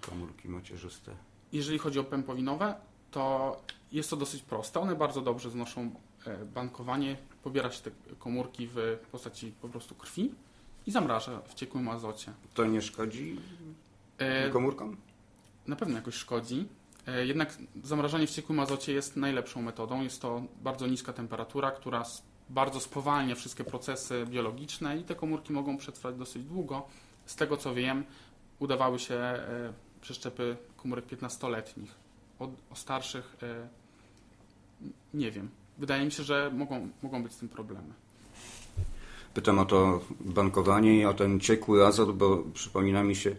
komórki 0.00 0.48
macierzyste? 0.48 1.12
Jeżeli 1.52 1.78
chodzi 1.78 1.98
o 1.98 2.04
pępowinowe, 2.04 2.74
to 3.10 3.56
jest 3.92 4.10
to 4.10 4.16
dosyć 4.16 4.42
proste. 4.42 4.80
One 4.80 4.96
bardzo 4.96 5.20
dobrze 5.20 5.50
znoszą 5.50 5.90
e, 6.26 6.44
bankowanie, 6.44 7.16
pobiera 7.42 7.70
się 7.70 7.82
te 7.82 7.90
komórki 8.18 8.68
w 8.74 8.98
postaci 9.12 9.52
po 9.62 9.68
prostu 9.68 9.94
krwi 9.94 10.34
i 10.86 10.90
zamraża 10.90 11.40
w 11.40 11.54
ciekłym 11.54 11.88
azocie. 11.88 12.32
To 12.54 12.64
nie 12.66 12.82
szkodzi 12.82 13.36
e, 14.18 14.50
komórkom? 14.50 14.96
Na 15.66 15.76
pewno 15.76 15.96
jakoś 15.96 16.14
szkodzi. 16.14 16.68
E, 17.06 17.26
jednak 17.26 17.58
zamrażanie 17.82 18.26
w 18.26 18.30
ciekłym 18.30 18.60
azocie 18.60 18.92
jest 18.92 19.16
najlepszą 19.16 19.62
metodą. 19.62 20.02
Jest 20.02 20.22
to 20.22 20.42
bardzo 20.62 20.86
niska 20.86 21.12
temperatura, 21.12 21.70
która 21.70 22.04
bardzo 22.50 22.80
spowalnia 22.80 23.34
wszystkie 23.34 23.64
procesy 23.64 24.26
biologiczne 24.26 24.98
i 24.98 25.04
te 25.04 25.14
komórki 25.14 25.52
mogą 25.52 25.76
przetrwać 25.76 26.16
dosyć 26.16 26.44
długo. 26.44 26.88
Z 27.26 27.36
tego 27.36 27.56
co 27.56 27.74
wiem, 27.74 28.04
udawały 28.58 28.98
się 28.98 29.14
e, 29.14 29.72
przeszczepy 30.00 30.56
komórek 30.76 31.06
15-letnich. 31.06 31.94
O, 32.38 32.48
o 32.70 32.74
starszych 32.74 33.36
e, 33.42 33.68
nie 35.14 35.30
wiem. 35.30 35.48
Wydaje 35.78 36.04
mi 36.04 36.12
się, 36.12 36.22
że 36.22 36.50
mogą, 36.54 36.88
mogą 37.02 37.22
być 37.22 37.32
z 37.32 37.36
tym 37.36 37.48
problemy. 37.48 37.92
Pytam 39.34 39.58
o 39.58 39.64
to 39.64 40.00
bankowanie 40.20 40.98
i 40.98 41.04
o 41.04 41.14
ten 41.14 41.40
ciekły 41.40 41.86
azot, 41.86 42.16
bo 42.16 42.42
przypomina 42.54 43.04
mi 43.04 43.16
się 43.16 43.36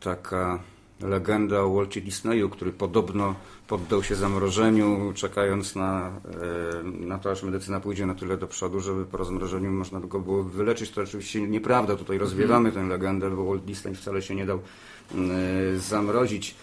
taka 0.00 0.62
legenda 1.02 1.60
o 1.60 1.74
Walcie 1.74 2.00
Disneyu, 2.00 2.48
który 2.48 2.72
podobno 2.72 3.34
poddał 3.68 4.02
się 4.02 4.14
zamrożeniu, 4.14 5.12
czekając 5.14 5.76
na, 5.76 6.08
e, 6.08 6.82
na 6.82 7.18
to, 7.18 7.30
aż 7.30 7.42
medycyna 7.42 7.80
pójdzie 7.80 8.06
na 8.06 8.14
tyle 8.14 8.36
do 8.36 8.46
przodu, 8.46 8.80
żeby 8.80 9.06
po 9.06 9.16
rozmrożeniu 9.16 9.70
można 9.70 10.00
go 10.00 10.20
było 10.20 10.42
wyleczyć. 10.42 10.90
To 10.90 11.02
oczywiście 11.02 11.40
nieprawda, 11.40 11.96
tutaj 11.96 12.18
rozwiewamy 12.18 12.72
tę 12.72 12.82
legendę, 12.82 13.30
bo 13.30 13.44
Walt 13.44 13.64
Disney 13.64 13.94
wcale 13.94 14.22
się 14.22 14.34
nie 14.34 14.46
dał 14.46 14.58
e, 14.58 15.78
zamrozić. 15.78 16.54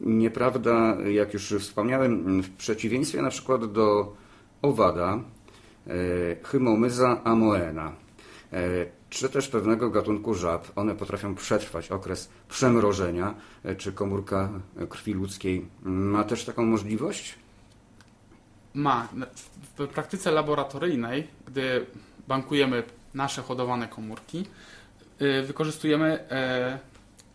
Nieprawda, 0.00 0.96
jak 1.10 1.34
już 1.34 1.54
wspomniałem, 1.58 2.42
w 2.42 2.50
przeciwieństwie 2.50 3.22
na 3.22 3.30
przykład 3.30 3.72
do 3.72 4.16
owada, 4.62 5.20
Hymomyza 6.42 7.24
amoena, 7.24 7.92
czy 9.10 9.28
też 9.28 9.48
pewnego 9.48 9.90
gatunku 9.90 10.34
żab. 10.34 10.66
One 10.76 10.94
potrafią 10.94 11.34
przetrwać 11.34 11.90
okres 11.90 12.28
przemrożenia. 12.48 13.34
Czy 13.78 13.92
komórka 13.92 14.50
krwi 14.88 15.12
ludzkiej 15.12 15.66
ma 15.82 16.24
też 16.24 16.44
taką 16.44 16.64
możliwość? 16.64 17.34
Ma. 18.74 19.08
W 19.78 19.86
praktyce 19.88 20.30
laboratoryjnej, 20.30 21.26
gdy 21.46 21.86
bankujemy 22.28 22.82
nasze 23.14 23.42
hodowane 23.42 23.88
komórki, 23.88 24.46
y, 25.22 25.42
wykorzystujemy 25.42 26.30
e, 26.30 26.78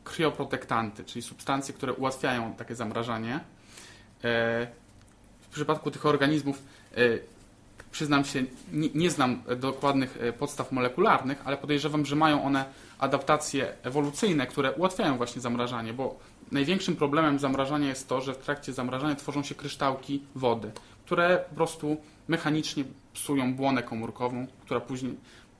krioprotektanty, 0.03 1.03
czyli 1.03 1.21
substancje, 1.21 1.73
które 1.73 1.93
ułatwiają 1.93 2.53
takie 2.53 2.75
zamrażanie. 2.75 3.35
E, 4.23 4.67
w 5.41 5.47
przypadku 5.53 5.91
tych 5.91 6.05
organizmów 6.05 6.63
e, 6.95 6.97
przyznam 7.91 8.25
się, 8.25 8.43
nie, 8.73 8.89
nie, 8.95 9.11
znam 9.11 9.43
dokładnych 9.57 10.17
e, 10.21 10.33
podstaw 10.33 10.71
molekularnych, 10.71 11.41
ale 11.45 11.57
podejrzewam, 11.57 12.05
że 12.05 12.15
mają 12.15 12.43
one 12.43 12.65
adaptacje 12.99 13.73
ewolucyjne, 13.83 14.47
które 14.47 14.71
ułatwiają 14.71 15.17
właśnie 15.17 15.41
zamrażanie, 15.41 15.93
bo 15.93 16.19
największym 16.51 16.95
problemem 16.95 17.39
zamrażania 17.39 17.89
jest 17.89 18.07
to, 18.07 18.21
że 18.21 18.33
w 18.33 18.37
trakcie 18.37 18.73
zamrażania 18.73 19.15
tworzą 19.15 19.43
się 19.43 19.55
kryształki 19.55 20.23
wody, 20.35 20.71
które 21.05 21.45
po 21.49 21.55
prostu 21.55 21.97
mechanicznie 22.27 22.83
psują 23.13 23.55
błonę 23.55 23.83
komórkową, 23.83 24.47
która 24.65 24.79
później, 24.79 25.17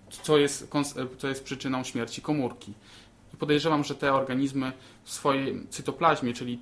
co 0.10 0.38
jest, 0.38 0.72
co 1.18 1.28
jest 1.28 1.44
przyczyną 1.44 1.84
śmierci 1.84 2.22
komórki. 2.22 2.74
I 3.34 3.38
podejrzewam, 3.38 3.84
że 3.84 3.96
te 3.96 4.14
organizmy 4.14 4.72
w 5.04 5.12
swojej 5.12 5.68
cytoplazmie, 5.70 6.34
czyli 6.34 6.60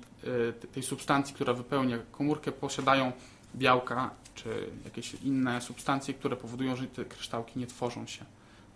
e, 0.48 0.52
tej 0.52 0.82
substancji, 0.82 1.34
która 1.34 1.52
wypełnia 1.52 1.98
komórkę, 2.12 2.52
posiadają 2.52 3.12
białka 3.54 4.10
czy 4.42 4.70
jakieś 4.84 5.14
inne 5.14 5.60
substancje, 5.60 6.14
które 6.14 6.36
powodują, 6.36 6.76
że 6.76 6.86
te 6.86 7.04
kryształki 7.04 7.58
nie 7.58 7.66
tworzą 7.66 8.06
się 8.06 8.24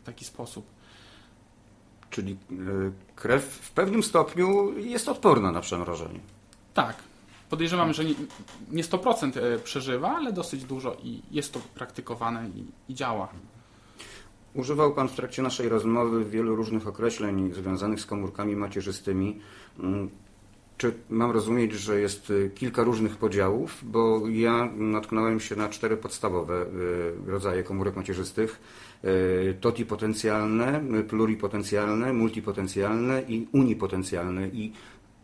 w 0.02 0.06
taki 0.06 0.24
sposób. 0.24 0.66
Czyli 2.10 2.32
e, 2.32 2.36
krew 3.16 3.44
w 3.44 3.70
pewnym 3.70 4.02
stopniu 4.02 4.78
jest 4.78 5.08
odporna 5.08 5.52
na 5.52 5.60
przemrożenie. 5.60 6.20
Tak. 6.74 6.96
Podejrzewam, 7.50 7.92
że 7.92 8.04
nie 8.70 8.84
100% 8.84 9.38
e, 9.38 9.58
przeżywa, 9.58 10.16
ale 10.16 10.32
dosyć 10.32 10.64
dużo 10.64 10.96
i 11.02 11.22
jest 11.30 11.52
to 11.52 11.60
praktykowane 11.74 12.48
i, 12.48 12.92
i 12.92 12.94
działa. 12.94 13.28
Używał 14.54 14.94
Pan 14.94 15.08
w 15.08 15.14
trakcie 15.14 15.42
naszej 15.42 15.68
rozmowy 15.68 16.24
wielu 16.24 16.56
różnych 16.56 16.86
określeń 16.86 17.54
związanych 17.54 18.00
z 18.00 18.06
komórkami 18.06 18.56
macierzystymi. 18.56 19.40
Czy 20.78 20.94
mam 21.10 21.30
rozumieć, 21.30 21.72
że 21.72 22.00
jest 22.00 22.30
y, 22.30 22.50
kilka 22.54 22.82
różnych 22.82 23.16
podziałów? 23.16 23.78
Bo 23.82 24.22
ja 24.28 24.68
natknąłem 24.76 25.40
się 25.40 25.56
na 25.56 25.68
cztery 25.68 25.96
podstawowe 25.96 26.62
y, 26.62 27.30
rodzaje 27.30 27.62
komórek 27.62 27.96
macierzystych. 27.96 28.60
Y, 29.04 29.56
totipotencjalne, 29.60 30.80
pluripotencjalne, 31.08 32.12
multipotencjalne 32.12 33.22
i 33.28 33.46
unipotencjalne. 33.52 34.48
I 34.48 34.72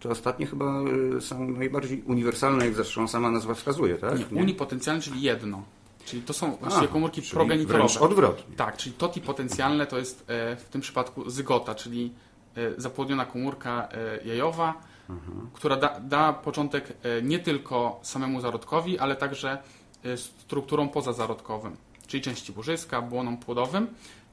te 0.01 0.09
ostatnie 0.09 0.47
chyba 0.47 0.75
są 1.21 1.51
najbardziej 1.51 2.03
uniwersalne, 2.07 2.65
jak 2.65 2.75
zresztą 2.75 3.09
sama 3.09 3.31
nazwa 3.31 3.55
wskazuje, 3.55 3.95
tak? 3.95 4.19
Nie, 4.19 4.25
Nie? 4.33 4.43
unipotencjalne, 4.43 5.03
czyli 5.03 5.23
jedno. 5.23 5.63
Czyli 6.05 6.23
to 6.23 6.33
są 6.33 6.57
właściwie 6.57 6.89
A, 6.89 6.93
komórki 6.93 7.23
progenitorowe. 7.23 8.01
odwrotnie. 8.01 8.57
Tak, 8.57 8.77
czyli 8.77 8.95
totipotencjalne 8.95 9.87
to 9.87 9.99
jest 9.99 10.25
e, 10.29 10.57
w 10.57 10.65
tym 10.65 10.81
przypadku 10.81 11.31
zygota, 11.31 11.75
czyli 11.75 12.13
e, 12.57 12.81
zapłodniona 12.81 13.27
komórka 13.27 13.89
e, 13.93 14.27
jajowa, 14.29 14.90
mhm. 15.11 15.51
która 15.53 15.77
da, 15.77 16.01
da 16.01 16.33
początek 16.33 16.93
e, 17.03 17.23
nie 17.23 17.39
tylko 17.39 18.01
samemu 18.03 18.41
zarodkowi, 18.41 18.99
ale 18.99 19.17
także 19.17 19.59
e, 20.05 20.17
strukturom 20.17 20.89
pozazarodkowym, 20.89 21.77
czyli 22.07 22.23
części 22.23 22.53
łożyska, 22.57 23.03
błonom 23.03 23.39
płodowym. 23.39 23.87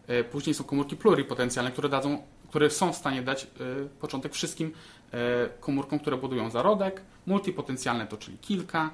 E, 0.07 0.23
później 0.23 0.53
są 0.53 0.63
komórki 0.63 0.97
pluripotencjalne, 0.97 1.71
które, 1.71 1.89
dadzą, 1.89 2.23
które 2.49 2.69
są 2.69 2.93
w 2.93 2.95
stanie 2.95 3.21
dać 3.21 3.47
początek 3.99 4.33
wszystkim 4.33 4.71
komórkom, 5.59 5.99
które 5.99 6.17
budują 6.17 6.49
zarodek. 6.49 7.01
Multipotencjalne 7.25 8.07
to 8.07 8.17
czyli 8.17 8.37
kilka, 8.37 8.91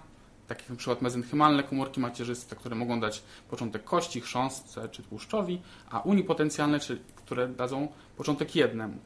takie 0.48 0.62
jak 0.62 0.70
na 0.70 0.76
przykład 0.76 1.02
mezenchymalne 1.02 1.64
komórki 1.64 2.00
macierzyste, 2.00 2.56
które 2.56 2.76
mogą 2.76 3.00
dać 3.00 3.24
początek 3.50 3.84
kości, 3.84 4.22
chrząstce 4.22 4.90
czy 4.90 5.04
tłuszczowi, 5.04 5.62
a 5.90 6.00
unipotencjalne, 6.00 6.80
czyli 6.80 7.02
które 7.16 7.48
dadzą 7.48 7.88
początek 8.18 8.56
jednemu, 8.56 8.98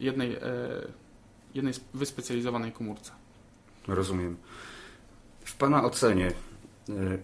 jednej 0.00 0.36
jednej 1.54 1.74
wyspecjalizowanej 1.94 2.72
komórce. 2.72 3.12
Rozumiem. 3.88 4.36
W 5.44 5.56
Pana 5.56 5.84
ocenie 5.84 6.32
y, 6.88 7.18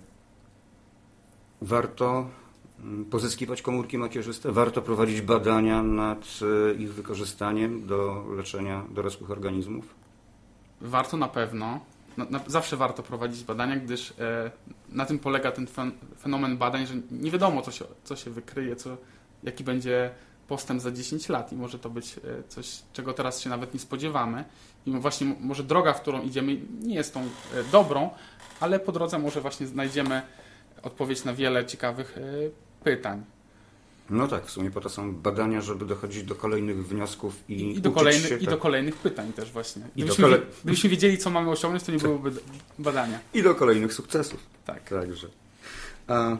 warto 1.62 2.28
mm, 2.80 3.04
pozyskiwać 3.04 3.62
komórki 3.62 3.98
macierzyste? 3.98 4.52
Warto 4.52 4.82
prowadzić 4.82 5.20
badania 5.20 5.82
nad 5.82 6.24
y, 6.70 6.74
ich 6.74 6.94
wykorzystaniem 6.94 7.86
do 7.86 8.24
leczenia 8.36 8.84
dorosłych 8.90 9.30
organizmów? 9.30 9.94
Warto 10.80 11.16
na 11.16 11.28
pewno. 11.28 11.80
Na, 12.16 12.26
na, 12.30 12.40
zawsze 12.46 12.76
warto 12.76 13.02
prowadzić 13.02 13.44
badania, 13.44 13.76
gdyż 13.76 14.14
e, 14.18 14.50
na 14.88 15.06
tym 15.06 15.18
polega 15.18 15.52
ten 15.52 15.66
fenomen 16.18 16.56
badań, 16.56 16.86
że 16.86 16.94
nie 17.10 17.30
wiadomo, 17.30 17.62
co 17.62 17.70
się, 17.70 17.84
co 18.04 18.16
się 18.16 18.30
wykryje, 18.30 18.76
co, 18.76 18.96
jaki 19.42 19.64
będzie 19.64 20.10
postęp 20.50 20.82
za 20.82 20.92
10 20.92 21.28
lat 21.28 21.52
i 21.52 21.56
może 21.56 21.78
to 21.78 21.90
być 21.90 22.18
e, 22.18 22.18
coś, 22.48 22.82
czego 22.92 23.12
teraz 23.12 23.40
się 23.40 23.50
nawet 23.50 23.74
nie 23.74 23.80
spodziewamy. 23.80 24.44
I 24.86 24.90
właśnie 24.90 25.34
może 25.40 25.64
droga, 25.64 25.92
w 25.92 26.00
którą 26.00 26.22
idziemy, 26.22 26.56
nie 26.82 26.94
jest 26.94 27.14
tą 27.14 27.20
e, 27.20 27.26
dobrą, 27.72 28.10
ale 28.60 28.80
po 28.80 28.92
drodze 28.92 29.18
może 29.18 29.40
właśnie 29.40 29.66
znajdziemy 29.66 30.22
odpowiedź 30.82 31.24
na 31.24 31.34
wiele 31.34 31.66
ciekawych 31.66 32.18
e, 32.18 32.22
pytań. 32.84 33.24
No 34.10 34.28
tak, 34.28 34.46
w 34.46 34.50
sumie 34.50 34.70
po 34.70 34.80
to 34.80 34.88
są 34.88 35.14
badania, 35.14 35.60
żeby 35.60 35.86
dochodzić 35.86 36.22
do 36.22 36.34
kolejnych 36.34 36.86
wniosków 36.86 37.44
i, 37.48 37.76
I, 37.76 37.80
do, 37.80 37.92
kolejny, 37.92 38.28
się, 38.28 38.36
i 38.36 38.44
tak. 38.44 38.50
do 38.50 38.58
kolejnych 38.58 38.96
pytań 38.96 39.32
też 39.32 39.52
właśnie. 39.52 39.82
Gdybyśmy, 39.96 40.24
kole... 40.24 40.38
gdybyśmy 40.62 40.90
wiedzieli, 40.90 41.18
co 41.18 41.30
mamy 41.30 41.50
osiągnąć, 41.50 41.84
to 41.84 41.92
nie 41.92 41.98
byłoby 41.98 42.32
badania. 42.78 43.18
I 43.34 43.42
do 43.42 43.54
kolejnych 43.54 43.94
sukcesów. 43.94 44.40
Tak. 44.66 44.88
Także. 44.88 45.28
A 46.06 46.36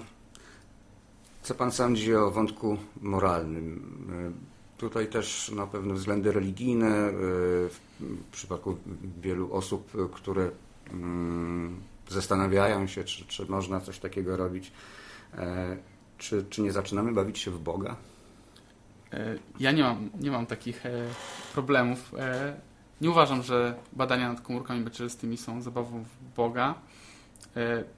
co 1.43 1.55
Pan 1.55 1.73
sądzi 1.73 2.15
o 2.15 2.31
wątku 2.31 2.77
moralnym? 3.01 3.97
E, 4.11 4.81
tutaj 4.81 5.09
też 5.09 5.51
na 5.57 5.67
pewne 5.67 5.95
względy 5.95 6.33
religijne, 6.33 6.87
e, 6.87 7.13
w 7.71 7.81
przypadku 8.33 8.77
wielu 9.21 9.55
osób, 9.55 9.93
które 10.13 10.51
mm, 10.91 11.81
zastanawiają 12.09 12.87
się, 12.87 13.05
czy, 13.05 13.25
czy 13.25 13.47
można 13.47 13.81
coś 13.81 13.99
takiego 13.99 14.37
robić, 14.37 14.73
e, 15.35 15.77
czy, 16.19 16.45
czy 16.51 16.63
nie 16.63 16.73
zaczynamy 16.73 17.13
bawić 17.13 17.39
się 17.39 17.51
w 17.51 17.59
Boga? 17.59 17.97
Ja 19.61 19.73
nie 19.73 19.83
mam, 19.83 20.11
nie 20.21 20.31
mam 20.31 20.47
takich 20.47 20.83
problemów. 21.53 22.13
Nie 23.01 23.11
uważam, 23.11 23.43
że 23.43 23.75
badania 23.93 24.29
nad 24.29 24.41
komórkami 24.41 24.81
macierzystymi 24.81 25.37
są 25.37 25.63
zabawą 25.63 26.05
w 26.05 26.35
Boga. 26.37 26.75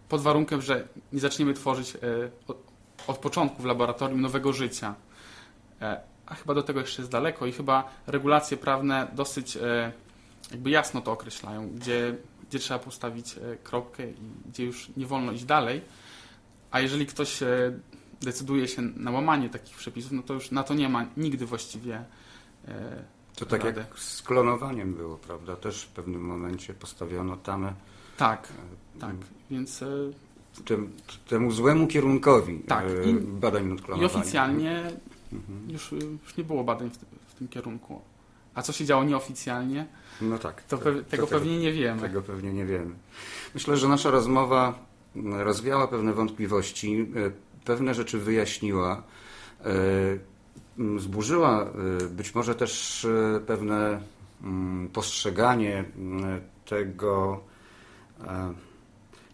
Pod 0.09 0.21
warunkiem, 0.21 0.63
że 0.63 0.89
nie 1.13 1.21
zaczniemy 1.21 1.55
tworzyć 1.55 1.97
od 3.07 3.19
początku 3.19 3.63
w 3.63 3.65
laboratorium 3.65 4.21
nowego 4.21 4.53
życia. 4.53 4.95
E, 5.81 6.01
a 6.27 6.35
chyba 6.35 6.55
do 6.55 6.63
tego 6.63 6.81
jeszcze 6.81 7.03
jest 7.03 7.13
daleko 7.13 7.47
i 7.47 7.53
chyba 7.53 7.91
regulacje 8.07 8.57
prawne 8.57 9.09
dosyć 9.13 9.57
e, 9.57 9.93
jakby 10.51 10.71
jasno 10.71 11.01
to 11.01 11.13
określają, 11.13 11.71
gdzie, 11.71 12.17
gdzie 12.49 12.59
trzeba 12.59 12.81
postawić 12.81 13.39
e, 13.39 13.57
kropkę 13.57 14.11
i 14.11 14.15
gdzie 14.47 14.65
już 14.65 14.91
nie 14.97 15.07
wolno 15.07 15.33
iść 15.33 15.45
dalej. 15.45 15.81
A 16.71 16.81
jeżeli 16.81 17.07
ktoś 17.07 17.41
decyduje 18.23 18.69
się 18.69 18.83
na 18.83 19.11
łamanie 19.11 19.49
takich 19.49 19.77
przepisów, 19.77 20.13
no 20.13 20.23
to 20.23 20.35
już 20.35 20.51
na 20.51 20.63
to 20.63 20.75
nie 20.75 20.89
ma 20.89 21.07
nigdy 21.17 21.47
właściwie 21.47 22.05
to 23.37 23.47
tak 23.47 23.65
rady. 23.65 23.81
jak 23.81 23.99
z 23.99 24.23
klonowaniem 24.23 24.95
było, 24.95 25.17
prawda? 25.17 25.57
Też 25.57 25.83
w 25.83 25.89
pewnym 25.89 26.21
momencie 26.21 26.75
postawiono 26.75 27.37
tamę. 27.37 27.75
Tak, 28.17 28.49
tak. 29.01 29.15
Więc 29.51 29.85
tem, 30.65 30.93
temu 31.29 31.51
złemu 31.51 31.87
kierunkowi 31.87 32.59
Tak, 32.59 32.85
e, 33.05 33.11
i- 33.11 33.15
badań 33.15 33.67
nad 33.67 33.79
I 33.79 33.83
klonowaniem. 33.83 34.17
oficjalnie 34.21 34.83
Mhm. 35.33 35.71
już, 35.71 35.93
już 36.23 36.37
nie 36.37 36.45
było 36.45 36.65
badań 36.65 36.91
w, 36.91 36.99
tym- 36.99 37.09
w 37.27 37.35
tym 37.35 37.49
kierunku. 37.49 38.01
A 38.55 38.63
co 38.63 38.73
się 38.73 38.85
działo 38.85 39.05
nieoficjalnie, 39.05 39.87
No 40.21 40.39
tak. 40.39 40.63
to 40.63 40.77
pe- 40.77 41.05
tego 41.05 41.27
pewnie 41.27 41.59
nie 41.59 41.73
wiemy. 41.73 42.01
Tego 42.01 42.23
pewnie 42.23 42.53
nie 42.53 42.67
wiemy. 42.67 42.95
Myślę, 43.55 43.77
że 43.77 43.89
nasza 43.89 44.11
rozmowa 44.11 44.79
rozwiała 45.33 45.89
pewne 45.89 46.13
wątpliwości, 46.13 47.07
e, 47.17 47.31
pewne 47.65 47.95
rzeczy 47.95 48.19
wyjaśniła, 48.19 49.03
e, 49.61 50.99
zburzyła 50.99 51.67
być 52.11 52.35
może 52.35 52.55
też 52.55 53.07
pewne 53.47 54.01
postrzeganie 54.93 55.85
tego, 56.67 57.41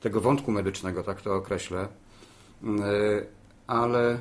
tego 0.00 0.20
wątku 0.20 0.52
medycznego, 0.52 1.02
tak 1.02 1.22
to 1.22 1.34
określę, 1.34 1.88
e, 2.64 2.68
ale 3.66 4.18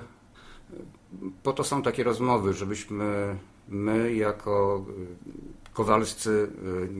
po 1.43 1.53
to 1.53 1.63
są 1.63 1.81
takie 1.81 2.03
rozmowy, 2.03 2.53
żebyśmy 2.53 3.37
my 3.67 4.13
jako 4.13 4.85
kowalscy, 5.77 6.49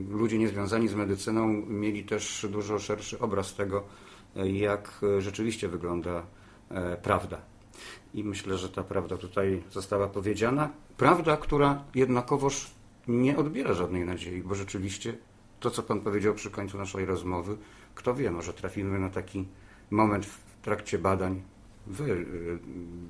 y, 0.10 0.18
ludzie 0.18 0.38
niezwiązani 0.38 0.88
z 0.88 0.96
medycyną, 0.96 1.48
mieli 1.68 2.04
też 2.04 2.48
dużo 2.50 2.80
szerszy 2.80 3.20
obraz 3.20 3.56
tego, 3.56 3.84
y, 4.38 4.52
jak 4.52 5.02
rzeczywiście 5.20 5.68
wygląda 5.68 6.24
e, 6.70 6.98
prawda. 6.98 7.42
I 8.14 8.24
myślę, 8.24 8.58
że 8.58 8.70
ta 8.70 8.84
prawda 8.84 9.18
tutaj 9.18 9.64
została 9.72 10.08
powiedziana. 10.08 10.70
Prawda, 10.98 11.38
która 11.38 11.84
jednakowoż 11.96 12.72
nie 13.08 13.38
odbiera 13.38 13.74
żadnej 13.74 14.06
nadziei, 14.06 14.42
bo 14.42 14.56
rzeczywiście 14.56 15.18
to, 15.60 15.72
co 15.72 15.84
Pan 15.84 16.02
powiedział 16.02 16.34
przy 16.34 16.52
końcu 16.52 16.78
naszej 16.78 17.06
rozmowy, 17.06 17.58
kto 17.96 18.16
wie, 18.16 18.32
może 18.32 18.54
trafimy 18.54 19.00
na 19.00 19.10
taki 19.10 19.46
moment 19.92 20.26
w 20.26 20.62
trakcie 20.62 21.00
badań, 21.00 21.42
Wy, 21.88 22.12
y, 22.12 22.60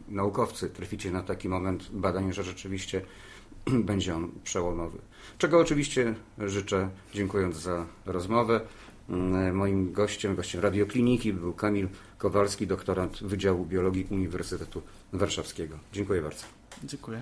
naukowcy, 0.10 0.70
traficie 0.70 1.12
na 1.12 1.24
taki 1.24 1.50
moment 1.50 1.90
badań, 1.92 2.34
że 2.34 2.44
rzeczywiście 2.44 3.02
będzie 3.90 4.16
on 4.16 4.32
przełomowy. 4.44 4.98
Czego 5.38 5.60
oczywiście 5.60 6.16
życzę, 6.40 6.90
dziękując 7.14 7.56
za 7.56 7.86
rozmowę. 8.06 8.62
Mm, 9.10 9.56
Moim 9.56 9.94
gościem, 9.94 10.36
gościem 10.36 10.62
radiokliniki 10.62 11.34
był 11.34 11.54
Kamil 11.54 11.88
Kowalski, 12.18 12.68
doktorant 12.68 13.24
Wydziału 13.24 13.66
Biologii 13.66 14.08
Uniwersytetu 14.12 14.82
Warszawskiego. 15.14 15.80
Dziękuję 15.94 16.22
bardzo. 16.22 16.46
Dziękuję. 16.84 17.22